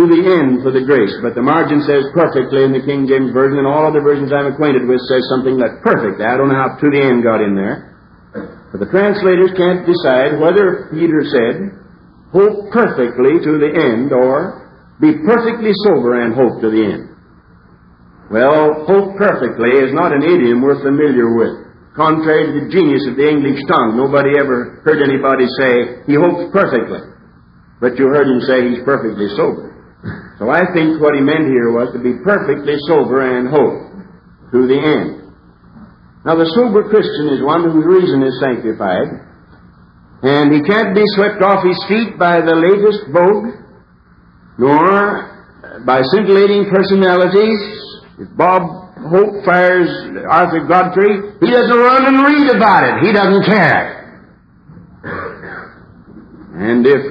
To 0.00 0.02
the 0.08 0.20
end 0.40 0.64
for 0.64 0.72
the 0.72 0.80
grace. 0.80 1.12
But 1.20 1.36
the 1.36 1.44
margin 1.44 1.84
says 1.84 2.08
perfectly 2.16 2.64
in 2.64 2.72
the 2.72 2.80
King 2.80 3.04
James 3.04 3.36
Version, 3.36 3.60
and 3.60 3.68
all 3.68 3.84
other 3.84 4.00
versions 4.00 4.32
I'm 4.32 4.48
acquainted 4.48 4.88
with 4.88 5.00
says 5.12 5.20
something 5.28 5.60
like 5.60 5.84
perfectly. 5.84 6.24
I 6.24 6.40
don't 6.40 6.48
know 6.48 6.56
how 6.56 6.72
to 6.80 6.88
the 6.88 7.02
end 7.04 7.20
got 7.20 7.44
in 7.44 7.52
there. 7.52 8.00
But 8.72 8.80
the 8.80 8.88
translators 8.88 9.52
can't 9.56 9.84
decide 9.84 10.40
whether 10.40 10.88
Peter 10.92 11.20
said, 11.28 11.56
hope 12.32 12.72
perfectly 12.72 13.40
to 13.44 13.52
the 13.60 13.72
end, 13.76 14.12
or 14.12 14.72
be 15.00 15.12
perfectly 15.24 15.72
sober 15.84 16.24
and 16.24 16.32
hope 16.32 16.64
to 16.64 16.68
the 16.72 16.84
end. 16.84 17.04
Well, 18.32 18.84
hope 18.88 19.16
perfectly 19.16 19.72
is 19.84 19.92
not 19.92 20.16
an 20.16 20.24
idiom 20.24 20.60
we're 20.60 20.80
familiar 20.80 21.28
with. 21.36 21.67
Contrary 21.98 22.46
to 22.46 22.52
the 22.62 22.70
genius 22.70 23.02
of 23.10 23.18
the 23.18 23.26
English 23.26 23.58
tongue, 23.66 23.98
nobody 23.98 24.38
ever 24.38 24.86
heard 24.86 25.02
anybody 25.02 25.50
say, 25.58 26.06
he 26.06 26.14
hopes 26.14 26.46
perfectly. 26.54 27.02
But 27.82 27.98
you 27.98 28.06
heard 28.14 28.30
him 28.30 28.38
say 28.46 28.70
he's 28.70 28.86
perfectly 28.86 29.26
sober. 29.34 29.74
So 30.38 30.46
I 30.46 30.62
think 30.70 31.02
what 31.02 31.18
he 31.18 31.22
meant 31.26 31.50
here 31.50 31.74
was 31.74 31.90
to 31.90 31.98
be 31.98 32.14
perfectly 32.22 32.78
sober 32.86 33.26
and 33.26 33.50
hope 33.50 33.90
to 34.54 34.58
the 34.70 34.78
end. 34.78 35.34
Now 36.22 36.38
the 36.38 36.46
sober 36.54 36.86
Christian 36.86 37.34
is 37.34 37.42
one 37.42 37.66
whose 37.66 37.82
reason 37.82 38.22
is 38.22 38.38
sanctified, 38.38 39.18
and 40.22 40.54
he 40.54 40.62
can't 40.62 40.94
be 40.94 41.02
swept 41.18 41.42
off 41.42 41.66
his 41.66 41.82
feet 41.90 42.14
by 42.14 42.38
the 42.38 42.54
latest 42.54 43.10
vogue, 43.10 43.58
nor 44.54 45.82
by 45.82 45.98
scintillating 46.14 46.70
personalities. 46.70 47.58
If 48.22 48.30
Bob 48.38 48.87
Hope 49.06 49.44
fires 49.44 49.88
Arthur 50.28 50.66
Godfrey, 50.66 51.38
he 51.40 51.50
doesn't 51.50 51.78
run 51.78 52.06
and 52.06 52.26
read 52.26 52.56
about 52.56 52.82
it. 52.82 53.06
He 53.06 53.12
doesn't 53.12 53.44
care. 53.46 53.98
And 56.58 56.84
if 56.84 57.02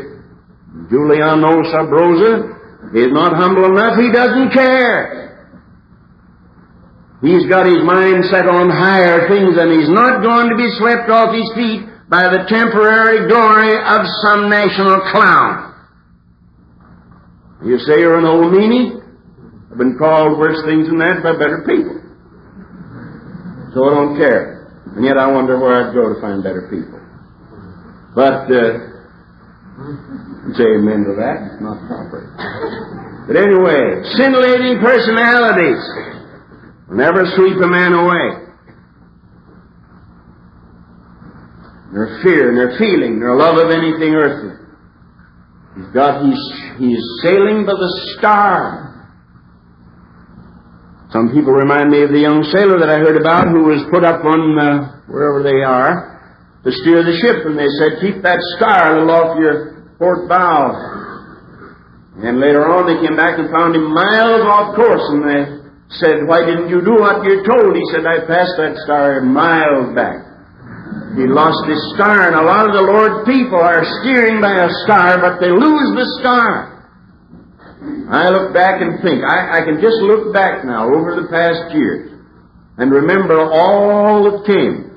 Giuliano 0.89 1.63
Sabrosa 1.71 2.93
is 2.93 3.08
not 3.12 3.34
humble 3.36 3.65
enough, 3.65 3.97
he 3.97 4.12
doesn't 4.12 4.52
care. 4.52 5.28
He's 7.21 7.47
got 7.50 7.65
his 7.65 7.82
mind 7.84 8.26
set 8.30 8.47
on 8.47 8.69
higher 8.69 9.28
things 9.28 9.58
and 9.58 9.71
he's 9.71 9.89
not 9.89 10.21
going 10.21 10.50
to 10.50 10.56
be 10.56 10.69
swept 10.78 11.10
off 11.10 11.34
his 11.34 11.50
feet 11.56 11.88
by 12.10 12.23
the 12.30 12.45
temporary 12.47 13.28
glory 13.28 13.73
of 13.73 14.06
some 14.23 14.50
national 14.50 15.02
clown. 15.12 15.73
You 17.65 17.80
say 17.80 18.00
you're 18.00 18.19
an 18.19 18.26
old 18.26 18.54
meanie? 18.54 19.02
I've 19.71 19.77
been 19.77 19.97
called 19.97 20.39
worse 20.39 20.63
things 20.65 20.88
than 20.88 20.99
that 20.99 21.23
by 21.23 21.34
better 21.34 21.63
people. 21.67 21.99
So 23.73 23.84
I 23.84 23.93
don't 23.93 24.17
care. 24.17 24.58
And 24.95 25.06
yet 25.06 25.17
I 25.17 25.27
wonder 25.27 25.60
where 25.60 25.75
I'd 25.75 25.93
go 25.93 26.13
to 26.13 26.21
find 26.21 26.41
better 26.41 26.71
people. 26.71 26.97
But, 28.15 28.49
uh, 28.49 28.88
say 30.58 30.65
amen 30.80 31.06
to 31.06 31.13
that. 31.19 31.53
It's 31.53 31.62
not 31.62 31.77
proper. 31.86 32.34
But 33.27 33.36
anyway, 33.36 34.01
scintillating 34.15 34.80
personalities 34.80 35.84
will 36.88 36.97
never 36.97 37.27
sweep 37.36 37.60
a 37.62 37.67
man 37.67 37.93
away. 37.93 38.47
Their 41.93 42.19
fear, 42.23 42.56
their 42.56 42.77
feeling, 42.80 43.19
their 43.19 43.36
love 43.36 43.58
of 43.58 43.69
anything 43.69 44.15
earthly. 44.15 44.56
He's 45.75 45.93
got, 45.93 46.25
he's, 46.25 46.41
he's 46.80 47.03
sailing 47.21 47.65
by 47.65 47.73
the 47.73 48.15
star. 48.17 48.87
Some 51.10 51.32
people 51.32 51.56
remind 51.56 51.88
me 51.88 52.04
of 52.04 52.12
the 52.12 52.20
young 52.20 52.43
sailor 52.52 52.84
that 52.84 52.91
I 52.91 53.00
heard 53.00 53.15
about 53.15 53.48
who 53.48 53.72
was 53.72 53.80
put 53.88 54.04
up 54.04 54.28
on 54.28 54.60
uh, 54.60 55.08
wherever 55.08 55.39
they 55.39 55.63
are 55.63 56.20
to 56.67 56.70
steer 56.84 57.00
the 57.00 57.15
ship, 57.15 57.48
and 57.48 57.56
they 57.56 57.72
said, 57.80 58.04
keep 58.04 58.20
that 58.28 58.43
star 58.60 58.91
a 58.91 59.00
little 59.00 59.15
off 59.15 59.39
your 59.39 59.88
port 59.96 60.28
bow. 60.28 60.76
And 62.20 62.43
later 62.43 62.67
on 62.67 62.91
they 62.91 63.00
came 63.00 63.15
back 63.15 63.39
and 63.39 63.48
found 63.48 63.72
him 63.72 63.88
miles 63.88 64.43
off 64.43 64.76
course, 64.76 65.06
and 65.15 65.24
they 65.24 65.41
said, 65.96 66.28
why 66.28 66.43
didn't 66.43 66.67
you 66.67 66.84
do 66.84 67.00
what 67.00 67.24
you're 67.24 67.48
told? 67.48 67.72
He 67.72 67.88
said, 67.96 68.04
I 68.04 68.28
passed 68.28 68.60
that 68.60 68.76
star 68.84 69.24
miles 69.24 69.96
back. 69.96 70.28
He 71.15 71.24
lost 71.24 71.63
his 71.72 71.80
star, 71.96 72.28
and 72.28 72.36
a 72.36 72.43
lot 72.43 72.67
of 72.67 72.76
the 72.76 72.84
Lord's 72.84 73.24
people 73.24 73.63
are 73.63 73.82
steering 74.04 74.43
by 74.43 74.60
a 74.60 74.70
star, 74.84 75.24
but 75.24 75.39
they 75.39 75.56
lose 75.56 75.89
the 75.96 76.08
star. 76.20 76.77
I 78.10 78.30
look 78.30 78.54
back 78.54 78.82
and 78.82 79.02
think, 79.04 79.22
I, 79.22 79.60
I 79.60 79.66
can 79.66 79.78
just 79.82 80.02
look 80.02 80.34
back 80.34 80.66
now 80.66 80.90
over 80.90 81.20
the 81.22 81.28
past 81.30 81.76
years 81.76 82.18
and 82.78 82.92
remember 82.92 83.42
all 83.42 84.24
that 84.30 84.46
came. 84.46 84.88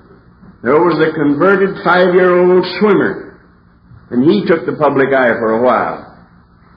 There 0.63 0.77
was 0.77 1.01
the 1.01 1.17
converted 1.17 1.81
five-year-old 1.81 2.65
swimmer, 2.79 3.41
and 4.13 4.21
he 4.29 4.45
took 4.45 4.69
the 4.69 4.77
public 4.77 5.09
eye 5.17 5.33
for 5.41 5.57
a 5.57 5.63
while. 5.65 6.07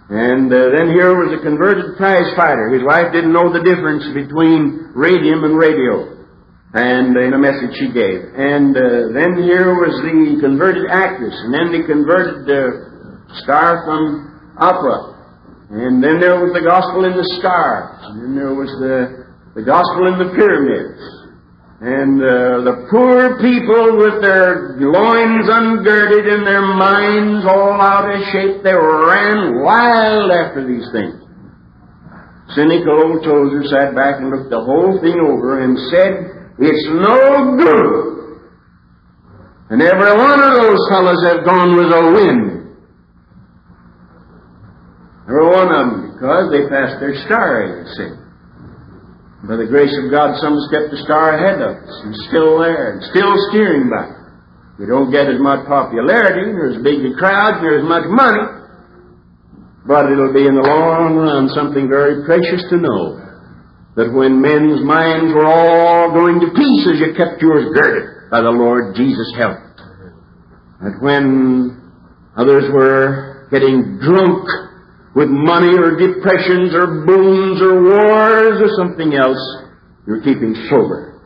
And 0.08 0.48
uh, 0.48 0.72
then 0.72 0.96
here 0.96 1.12
was 1.16 1.36
a 1.36 1.44
converted 1.44 2.00
prize 2.00 2.32
fighter. 2.36 2.72
His 2.72 2.84
wife 2.88 3.12
didn't 3.12 3.36
know 3.36 3.52
the 3.52 3.63
difference 3.63 4.08
between 4.16 4.96
radium 4.96 5.44
and 5.44 5.60
radio, 5.60 6.24
and 6.72 7.12
uh, 7.16 7.28
in 7.28 7.36
a 7.36 7.39
message 7.39 7.76
she 7.76 7.92
gave. 7.92 8.24
And 8.36 8.72
uh, 8.72 9.12
then 9.12 9.44
here 9.44 9.76
was 9.76 9.92
the 10.00 10.39
converted 10.39 10.88
actress, 10.88 11.36
and 11.44 11.52
then 11.52 11.76
the 11.76 11.84
converted 11.84 12.48
uh, 12.48 12.63
star 13.44 13.84
from 13.84 14.56
opera. 14.56 15.12
And 15.69 16.04
then 16.04 16.19
there 16.19 16.41
was 16.41 16.52
the 16.54 16.65
gospel 16.65 17.06
in 17.06 17.15
the 17.15 17.28
stars. 17.39 17.99
And 18.12 18.17
then 18.23 18.34
there 18.36 18.54
was 18.54 18.69
the, 18.82 19.30
the 19.56 19.65
gospel 19.65 20.12
in 20.12 20.19
the 20.19 20.30
pyramids. 20.36 21.23
And 21.84 22.15
uh, 22.23 22.63
the 22.63 22.88
poor 22.88 23.36
people 23.43 23.99
with 23.99 24.23
their 24.23 24.80
loins 24.80 25.52
ungirded 25.52 26.32
and 26.32 26.47
their 26.47 26.63
minds 26.63 27.43
all 27.43 27.76
out 27.76 28.08
of 28.08 28.23
shape, 28.32 28.63
they 28.63 28.71
ran 28.71 29.60
wild 29.60 30.32
after 30.32 30.63
these 30.63 30.88
things. 30.95 31.19
Cynical 32.56 33.04
old 33.04 33.23
Tozer 33.23 33.67
sat 33.67 33.95
back 33.95 34.21
and 34.21 34.30
looked 34.30 34.52
the 34.52 34.63
whole 34.63 34.95
thing 35.02 35.19
over 35.28 35.60
and 35.63 35.76
said, 35.89 36.56
It's 36.60 36.88
no 36.93 37.58
good. 37.58 38.13
And 39.73 39.82
every 39.82 40.13
one 40.15 40.39
of 40.39 40.54
those 40.54 40.80
fellows 40.88 41.19
have 41.26 41.43
gone 41.43 41.76
with 41.76 41.89
a 41.89 42.04
wind. 42.13 42.53
Every 45.34 45.50
one 45.50 45.65
of 45.65 45.82
them, 45.82 46.13
because 46.13 46.54
they 46.54 46.69
passed 46.69 47.02
their 47.02 47.17
star, 47.26 47.65
you 47.65 47.89
see. 47.98 48.12
By 49.50 49.58
the 49.58 49.65
grace 49.65 49.89
of 50.06 50.13
God, 50.13 50.38
some 50.38 50.54
kept 50.69 50.93
the 50.93 51.02
star 51.02 51.34
ahead 51.34 51.58
of 51.58 51.74
us, 51.74 51.96
and 52.06 52.13
still 52.30 52.62
there, 52.62 52.93
and 52.93 53.02
still 53.10 53.34
steering 53.50 53.89
by. 53.89 54.13
We 54.78 54.86
don't 54.86 55.10
get 55.10 55.26
as 55.26 55.41
much 55.41 55.65
popularity, 55.65 56.54
nor 56.54 56.78
as 56.78 56.86
big 56.86 57.02
a 57.02 57.17
crowd, 57.17 57.65
nor 57.65 57.82
as 57.82 57.86
much 57.89 58.06
money, 58.13 58.46
but 59.89 60.06
it'll 60.06 60.38
be 60.38 60.46
in 60.46 60.54
the 60.54 60.69
long 60.69 61.17
run 61.17 61.50
something 61.50 61.89
very 61.89 62.22
precious 62.30 62.62
to 62.69 62.78
know 62.78 63.17
that 63.98 64.13
when 64.13 64.38
men's 64.38 64.86
minds 64.86 65.34
were 65.34 65.50
all 65.50 66.13
going 66.13 66.46
to 66.46 66.54
pieces, 66.54 67.02
you 67.02 67.17
kept 67.17 67.41
yours 67.41 67.74
girded 67.74 68.30
by 68.30 68.38
the 68.38 68.54
Lord 68.54 68.93
Jesus' 68.93 69.34
help. 69.34 69.58
That 70.78 71.02
when 71.02 71.74
others 72.38 72.69
were 72.69 73.50
getting 73.50 73.98
drunk 73.98 74.46
with 75.15 75.30
money 75.30 75.78
or 75.78 75.93
depressions 75.93 76.73
or 76.73 77.06
booms 77.06 77.62
or 77.62 77.84
wars 77.86 78.58
or 78.62 78.69
something 78.78 79.13
else, 79.13 79.41
you're 80.08 80.21
keeping 80.21 80.56
sober. 80.69 81.21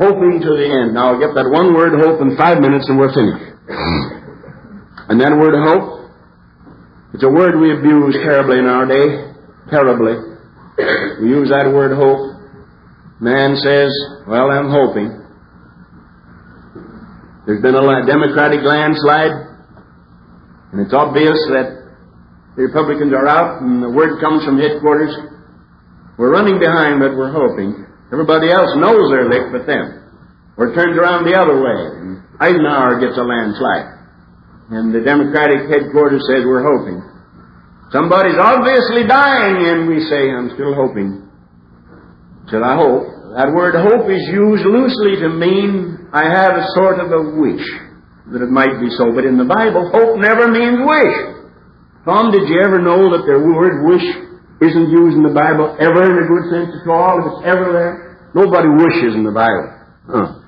Hoping 0.00 0.40
to 0.40 0.50
the 0.56 0.64
end. 0.64 0.94
Now 0.94 1.12
I'll 1.12 1.20
get 1.20 1.36
that 1.36 1.48
one 1.52 1.74
word 1.74 2.00
hope 2.00 2.20
in 2.24 2.36
five 2.36 2.58
minutes 2.58 2.88
and 2.88 2.98
we're 2.98 3.12
finished. 3.12 3.44
And 5.08 5.20
that 5.20 5.36
word 5.36 5.52
hope, 5.52 6.08
it's 7.12 7.22
a 7.22 7.28
word 7.28 7.60
we 7.60 7.76
abuse 7.76 8.16
terribly 8.24 8.58
in 8.58 8.64
our 8.64 8.88
day. 8.88 9.36
Terribly. 9.70 10.16
We 11.20 11.28
use 11.28 11.52
that 11.52 11.68
word 11.68 11.94
hope. 11.94 12.34
Man 13.20 13.54
says, 13.56 13.92
well, 14.26 14.50
I'm 14.50 14.72
hoping. 14.72 15.20
There's 17.46 17.60
been 17.60 17.76
a 17.76 18.06
Democratic 18.06 18.64
landslide, 18.64 19.36
and 20.72 20.80
it's 20.80 20.94
obvious 20.94 21.36
that 21.52 21.83
the 22.54 22.62
Republicans 22.70 23.10
are 23.10 23.26
out, 23.26 23.62
and 23.62 23.82
the 23.82 23.90
word 23.90 24.22
comes 24.22 24.46
from 24.46 24.62
headquarters. 24.62 25.10
We're 26.14 26.30
running 26.30 26.62
behind, 26.62 27.02
but 27.02 27.18
we're 27.18 27.34
hoping. 27.34 27.82
Everybody 28.14 28.54
else 28.54 28.70
knows 28.78 29.10
they're 29.10 29.26
licked 29.26 29.50
but 29.50 29.66
them. 29.66 30.06
Or 30.54 30.70
turns 30.70 30.94
around 30.94 31.26
the 31.26 31.34
other 31.34 31.58
way, 31.58 31.80
and 31.98 32.22
Eisenhower 32.38 33.02
gets 33.02 33.18
a 33.18 33.26
landslide. 33.26 33.90
And 34.70 34.94
the 34.94 35.02
Democratic 35.02 35.66
headquarters 35.66 36.22
says 36.30 36.46
we're 36.46 36.62
hoping. 36.62 37.02
Somebody's 37.90 38.38
obviously 38.38 39.02
dying, 39.10 39.66
and 39.66 39.90
we 39.90 39.98
say, 40.06 40.30
I'm 40.30 40.54
still 40.54 40.78
hoping. 40.78 41.26
Said, 42.54 42.62
I 42.62 42.78
hope. 42.78 43.10
That 43.34 43.50
word 43.50 43.74
hope 43.74 44.06
is 44.06 44.22
used 44.30 44.62
loosely 44.62 45.18
to 45.26 45.28
mean 45.28 46.06
I 46.14 46.30
have 46.30 46.54
a 46.54 46.70
sort 46.78 47.02
of 47.02 47.10
a 47.10 47.34
wish 47.34 47.66
that 48.30 48.46
it 48.46 48.50
might 48.54 48.78
be 48.78 48.94
so. 48.94 49.10
But 49.10 49.26
in 49.26 49.34
the 49.34 49.44
Bible, 49.44 49.90
hope 49.90 50.22
never 50.22 50.46
means 50.46 50.78
wish. 50.86 51.33
Tom, 52.04 52.30
did 52.30 52.48
you 52.48 52.60
ever 52.60 52.80
know 52.80 53.08
that 53.16 53.24
the 53.24 53.40
word 53.40 53.88
wish 53.88 54.04
isn't 54.60 54.88
used 54.92 55.16
in 55.16 55.24
the 55.24 55.32
Bible 55.32 55.72
ever 55.80 56.04
in 56.04 56.16
a 56.20 56.26
good 56.28 56.44
sense 56.52 56.70
at 56.76 56.88
all, 56.88 57.16
if 57.16 57.24
it's 57.32 57.44
ever 57.48 57.72
there? 57.72 58.30
Nobody 58.36 58.68
wishes 58.68 59.16
in 59.16 59.24
the 59.24 59.32
Bible. 59.32 59.72
Huh. 60.04 60.44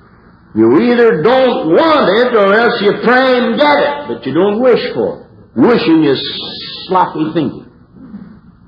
You 0.53 0.69
either 0.85 1.21
don't 1.25 1.73
want 1.73 2.05
it 2.13 2.29
or 2.33 2.53
else 2.53 2.77
you 2.81 2.93
pray 3.01 3.41
and 3.41 3.57
get 3.57 3.77
it, 3.77 3.95
but 4.09 4.25
you 4.25 4.33
don't 4.33 4.61
wish 4.61 4.81
for 4.93 5.21
it. 5.21 5.27
Wishing 5.57 6.05
is 6.05 6.21
sloppy 6.87 7.33
thinking. 7.33 7.65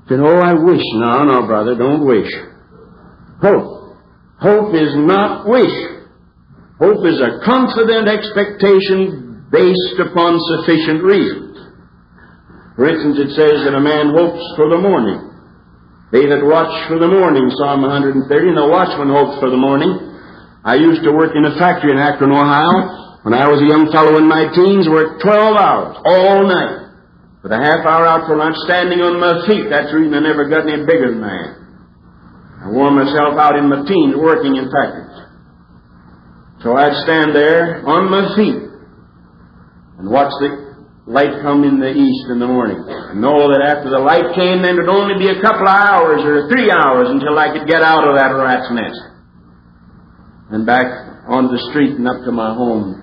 Said, 0.08 0.18
oh, 0.18 0.42
I 0.42 0.54
wish. 0.54 0.82
No, 0.98 1.22
no, 1.22 1.46
brother, 1.46 1.78
don't 1.78 2.04
wish. 2.04 2.30
Hope. 3.40 3.96
Hope 4.42 4.74
is 4.74 4.98
not 4.98 5.46
wish. 5.46 5.74
Hope 6.80 7.06
is 7.06 7.20
a 7.22 7.44
confident 7.44 8.08
expectation 8.08 9.46
based 9.52 9.98
upon 10.00 10.38
sufficient 10.40 11.04
reasons. 11.04 11.49
For 12.80 12.88
instance, 12.88 13.20
it 13.20 13.36
says 13.36 13.60
that 13.68 13.76
a 13.76 13.84
man 13.84 14.16
hopes 14.16 14.40
for 14.56 14.72
the 14.72 14.80
morning. 14.80 15.20
They 16.16 16.24
that 16.24 16.40
watch 16.40 16.72
for 16.88 16.96
the 16.96 17.12
morning, 17.12 17.52
Psalm 17.60 17.84
130, 17.84 18.24
and 18.24 18.56
the 18.56 18.72
watchman 18.72 19.12
hopes 19.12 19.36
for 19.36 19.52
the 19.52 19.60
morning. 19.60 19.92
I 20.64 20.80
used 20.80 21.04
to 21.04 21.12
work 21.12 21.36
in 21.36 21.44
a 21.44 21.60
factory 21.60 21.92
in 21.92 22.00
Akron, 22.00 22.32
Ohio. 22.32 23.20
When 23.20 23.36
I 23.36 23.52
was 23.52 23.60
a 23.60 23.68
young 23.68 23.92
fellow 23.92 24.16
in 24.16 24.24
my 24.24 24.48
teens, 24.56 24.88
worked 24.88 25.20
12 25.20 25.60
hours, 25.60 26.00
all 26.08 26.48
night. 26.48 26.96
With 27.44 27.52
a 27.52 27.60
half 27.60 27.84
hour 27.84 28.08
out 28.08 28.24
for 28.24 28.40
lunch, 28.40 28.56
standing 28.64 29.04
on 29.04 29.20
my 29.20 29.44
feet. 29.44 29.68
That's 29.68 29.92
the 29.92 30.00
reason 30.00 30.16
I 30.16 30.24
never 30.24 30.48
got 30.48 30.64
any 30.64 30.80
bigger 30.88 31.12
than 31.12 31.20
I 31.20 31.36
am. 31.36 31.52
I 32.64 32.66
wore 32.72 32.96
myself 32.96 33.36
out 33.36 33.60
in 33.60 33.68
my 33.68 33.84
teens 33.84 34.16
working 34.16 34.56
in 34.56 34.72
factories. 34.72 35.20
So 36.64 36.80
I'd 36.80 36.96
stand 37.04 37.36
there 37.36 37.84
on 37.84 38.08
my 38.08 38.24
feet 38.40 38.72
and 40.00 40.08
watch 40.08 40.32
the 40.40 40.69
light 41.10 41.42
come 41.42 41.66
in 41.66 41.82
the 41.82 41.90
east 41.90 42.30
in 42.30 42.38
the 42.38 42.46
morning. 42.46 42.78
And 42.86 43.18
know 43.18 43.50
that 43.50 43.58
after 43.58 43.90
the 43.90 43.98
light 43.98 44.30
came, 44.38 44.62
then 44.62 44.78
it 44.78 44.86
would 44.86 44.94
only 44.94 45.18
be 45.18 45.26
a 45.26 45.42
couple 45.42 45.66
of 45.66 45.74
hours 45.74 46.22
or 46.22 46.46
three 46.46 46.70
hours 46.70 47.10
until 47.10 47.34
I 47.34 47.50
could 47.50 47.66
get 47.66 47.82
out 47.82 48.06
of 48.06 48.14
that 48.14 48.30
rat's 48.30 48.70
nest. 48.70 49.02
And 50.54 50.62
back 50.62 50.86
on 51.26 51.50
the 51.50 51.58
street 51.70 51.98
and 51.98 52.06
up 52.06 52.22
to 52.22 52.30
my 52.30 52.54
home. 52.54 52.94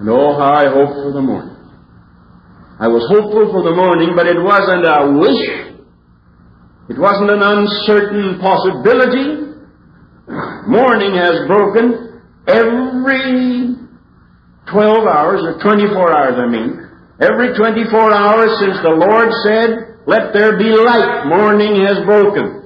And 0.00 0.08
oh, 0.08 0.32
how 0.40 0.64
I 0.64 0.72
hoped 0.72 0.96
for 1.04 1.12
the 1.12 1.20
morning. 1.20 1.60
I 2.80 2.88
was 2.88 3.04
hopeful 3.12 3.52
for 3.52 3.60
the 3.60 3.76
morning, 3.76 4.16
but 4.16 4.24
it 4.24 4.40
wasn't 4.40 4.88
a 4.88 5.12
wish. 5.12 5.44
It 6.88 6.96
wasn't 6.96 7.36
an 7.36 7.44
uncertain 7.44 8.40
possibility. 8.40 9.60
Morning 10.64 11.20
has 11.20 11.44
broken 11.44 12.24
every 12.48 13.69
12 14.68 15.06
hours, 15.06 15.40
or 15.42 15.62
24 15.62 16.12
hours, 16.12 16.36
I 16.36 16.46
mean. 16.46 16.90
Every 17.20 17.56
24 17.56 18.12
hours 18.12 18.50
since 18.60 18.76
the 18.82 18.96
Lord 18.96 19.28
said, 19.44 20.00
Let 20.06 20.32
there 20.32 20.56
be 20.58 20.72
light, 20.72 21.26
morning 21.26 21.84
has 21.84 22.04
broken. 22.04 22.60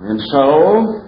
And 0.00 0.20
so, 0.32 1.06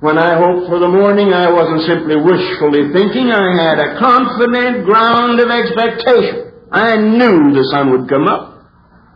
when 0.00 0.16
I 0.16 0.40
hoped 0.40 0.68
for 0.68 0.80
the 0.80 0.88
morning, 0.88 1.32
I 1.32 1.52
wasn't 1.52 1.84
simply 1.84 2.16
wishfully 2.16 2.92
thinking, 2.92 3.28
I 3.28 3.52
had 3.56 3.76
a 3.76 4.00
confident 4.00 4.84
ground 4.84 5.40
of 5.40 5.48
expectation. 5.52 6.56
I 6.72 6.96
knew 6.96 7.52
the 7.52 7.68
sun 7.72 7.92
would 7.92 8.08
come 8.08 8.28
up. 8.28 8.64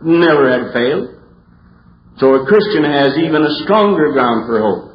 Never 0.01 0.49
had 0.49 0.73
failed. 0.73 1.15
So 2.17 2.35
a 2.35 2.45
Christian 2.45 2.85
has 2.85 3.17
even 3.17 3.43
a 3.43 3.53
stronger 3.65 4.13
ground 4.13 4.45
for 4.47 4.61
hope. 4.61 4.94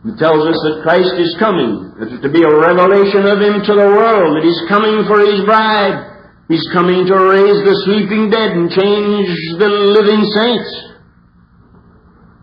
He 0.00 0.16
tells 0.16 0.48
us 0.48 0.56
that 0.64 0.80
Christ 0.80 1.12
is 1.20 1.36
coming. 1.36 1.92
That 2.00 2.08
it's 2.08 2.24
to 2.24 2.32
be 2.32 2.40
a 2.40 2.48
revelation 2.48 3.28
of 3.28 3.36
Him 3.36 3.60
to 3.68 3.74
the 3.76 3.90
world. 3.92 4.32
That 4.32 4.44
He's 4.48 4.64
coming 4.64 5.04
for 5.04 5.20
His 5.20 5.44
bride. 5.44 6.08
He's 6.48 6.64
coming 6.72 7.04
to 7.04 7.16
raise 7.28 7.60
the 7.68 7.76
sleeping 7.84 8.32
dead 8.32 8.56
and 8.56 8.72
change 8.72 9.28
the 9.60 9.68
living 9.68 10.24
saints. 10.32 10.72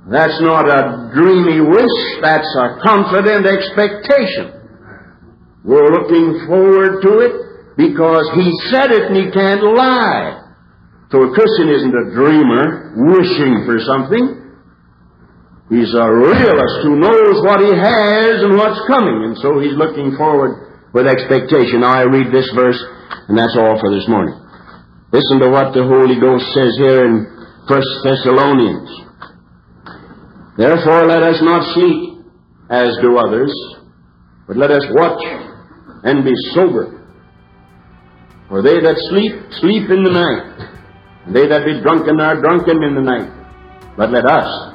That's 0.05 0.37
not 0.39 0.69
a 0.69 1.09
dreamy 1.17 1.59
wish. 1.65 1.97
That's 2.21 2.47
a 2.61 2.77
confident 2.85 3.49
expectation. 3.49 4.53
We're 5.65 5.91
looking 5.91 6.45
forward 6.45 7.01
to 7.01 7.11
it 7.25 7.33
because 7.73 8.29
He 8.37 8.53
said 8.69 8.93
it 8.93 9.09
and 9.09 9.17
He 9.17 9.33
can't 9.33 9.65
lie. 9.65 10.45
So 11.09 11.25
a 11.25 11.33
Christian 11.33 11.73
isn't 11.73 11.95
a 11.95 12.13
dreamer 12.13 12.93
wishing 12.95 13.65
for 13.65 13.81
something. 13.81 14.36
He's 15.69 15.93
a 15.93 16.07
realist 16.07 16.79
who 16.83 16.95
knows 16.95 17.43
what 17.43 17.59
he 17.59 17.75
has 17.75 18.39
and 18.43 18.55
what's 18.55 18.79
coming, 18.87 19.27
and 19.27 19.37
so 19.37 19.59
he's 19.59 19.75
looking 19.75 20.15
forward 20.15 20.91
with 20.93 21.07
expectation. 21.07 21.81
Now 21.81 21.99
I 21.99 22.03
read 22.03 22.31
this 22.31 22.49
verse, 22.55 22.79
and 23.27 23.37
that's 23.37 23.55
all 23.59 23.75
for 23.79 23.91
this 23.91 24.07
morning. 24.07 24.35
Listen 25.11 25.39
to 25.39 25.49
what 25.49 25.73
the 25.73 25.83
Holy 25.83 26.19
Ghost 26.19 26.47
says 26.55 26.71
here 26.79 27.05
in 27.05 27.27
First 27.67 27.87
Thessalonians. 28.03 28.89
Therefore 30.57 31.05
let 31.05 31.21
us 31.21 31.39
not 31.43 31.63
sleep 31.75 32.23
as 32.69 32.97
do 33.01 33.17
others, 33.17 33.51
but 34.47 34.57
let 34.57 34.71
us 34.71 34.83
watch 34.91 35.21
and 36.03 36.23
be 36.23 36.33
sober. 36.55 36.97
For 38.47 38.61
they 38.61 38.79
that 38.79 38.95
sleep, 39.11 39.35
sleep 39.59 39.91
in 39.91 40.03
the 40.03 40.11
night. 40.11 40.71
And 41.27 41.35
they 41.35 41.47
that 41.47 41.65
be 41.65 41.81
drunken 41.81 42.19
are 42.21 42.39
drunken 42.39 42.81
in 42.83 42.95
the 42.95 43.01
night. 43.01 43.27
But 43.97 44.11
let 44.11 44.25
us, 44.25 44.66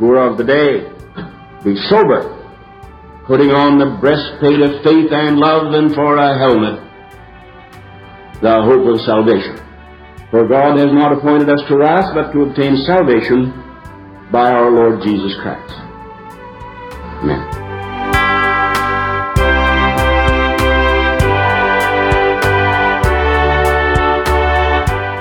who 0.00 0.12
are 0.12 0.32
of 0.32 0.38
the 0.38 0.44
day. 0.44 0.88
Be 1.62 1.76
sober, 1.92 2.24
putting 3.26 3.52
on 3.52 3.78
the 3.78 4.00
breastplate 4.00 4.60
of 4.64 4.82
faith 4.82 5.12
and 5.12 5.36
love, 5.36 5.74
and 5.74 5.94
for 5.94 6.16
a 6.16 6.38
helmet, 6.40 6.80
the 8.40 8.62
hope 8.64 8.88
of 8.88 8.98
salvation. 9.04 9.60
For 10.30 10.48
God 10.48 10.78
has 10.78 10.88
not 10.90 11.12
appointed 11.12 11.50
us 11.50 11.60
to 11.68 11.76
wrath, 11.76 12.14
but 12.14 12.32
to 12.32 12.48
obtain 12.48 12.76
salvation 12.86 13.52
by 14.32 14.50
our 14.50 14.70
Lord 14.70 15.02
Jesus 15.02 15.34
Christ. 15.42 15.74
Amen. 17.20 17.59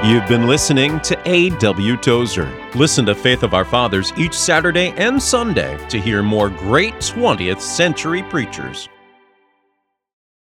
You've 0.10 0.28
been 0.28 0.48
listening 0.48 1.00
to 1.02 1.16
A.W. 1.30 1.96
Tozer. 1.98 2.52
Listen 2.74 3.06
to 3.06 3.14
Faith 3.14 3.44
of 3.44 3.54
Our 3.54 3.64
Fathers 3.64 4.12
each 4.18 4.34
Saturday 4.34 4.92
and 4.98 5.22
Sunday 5.22 5.78
to 5.90 6.02
hear 6.02 6.24
more 6.24 6.50
great 6.50 6.96
20th 6.96 7.62
century 7.62 8.24
preachers. 8.24 8.90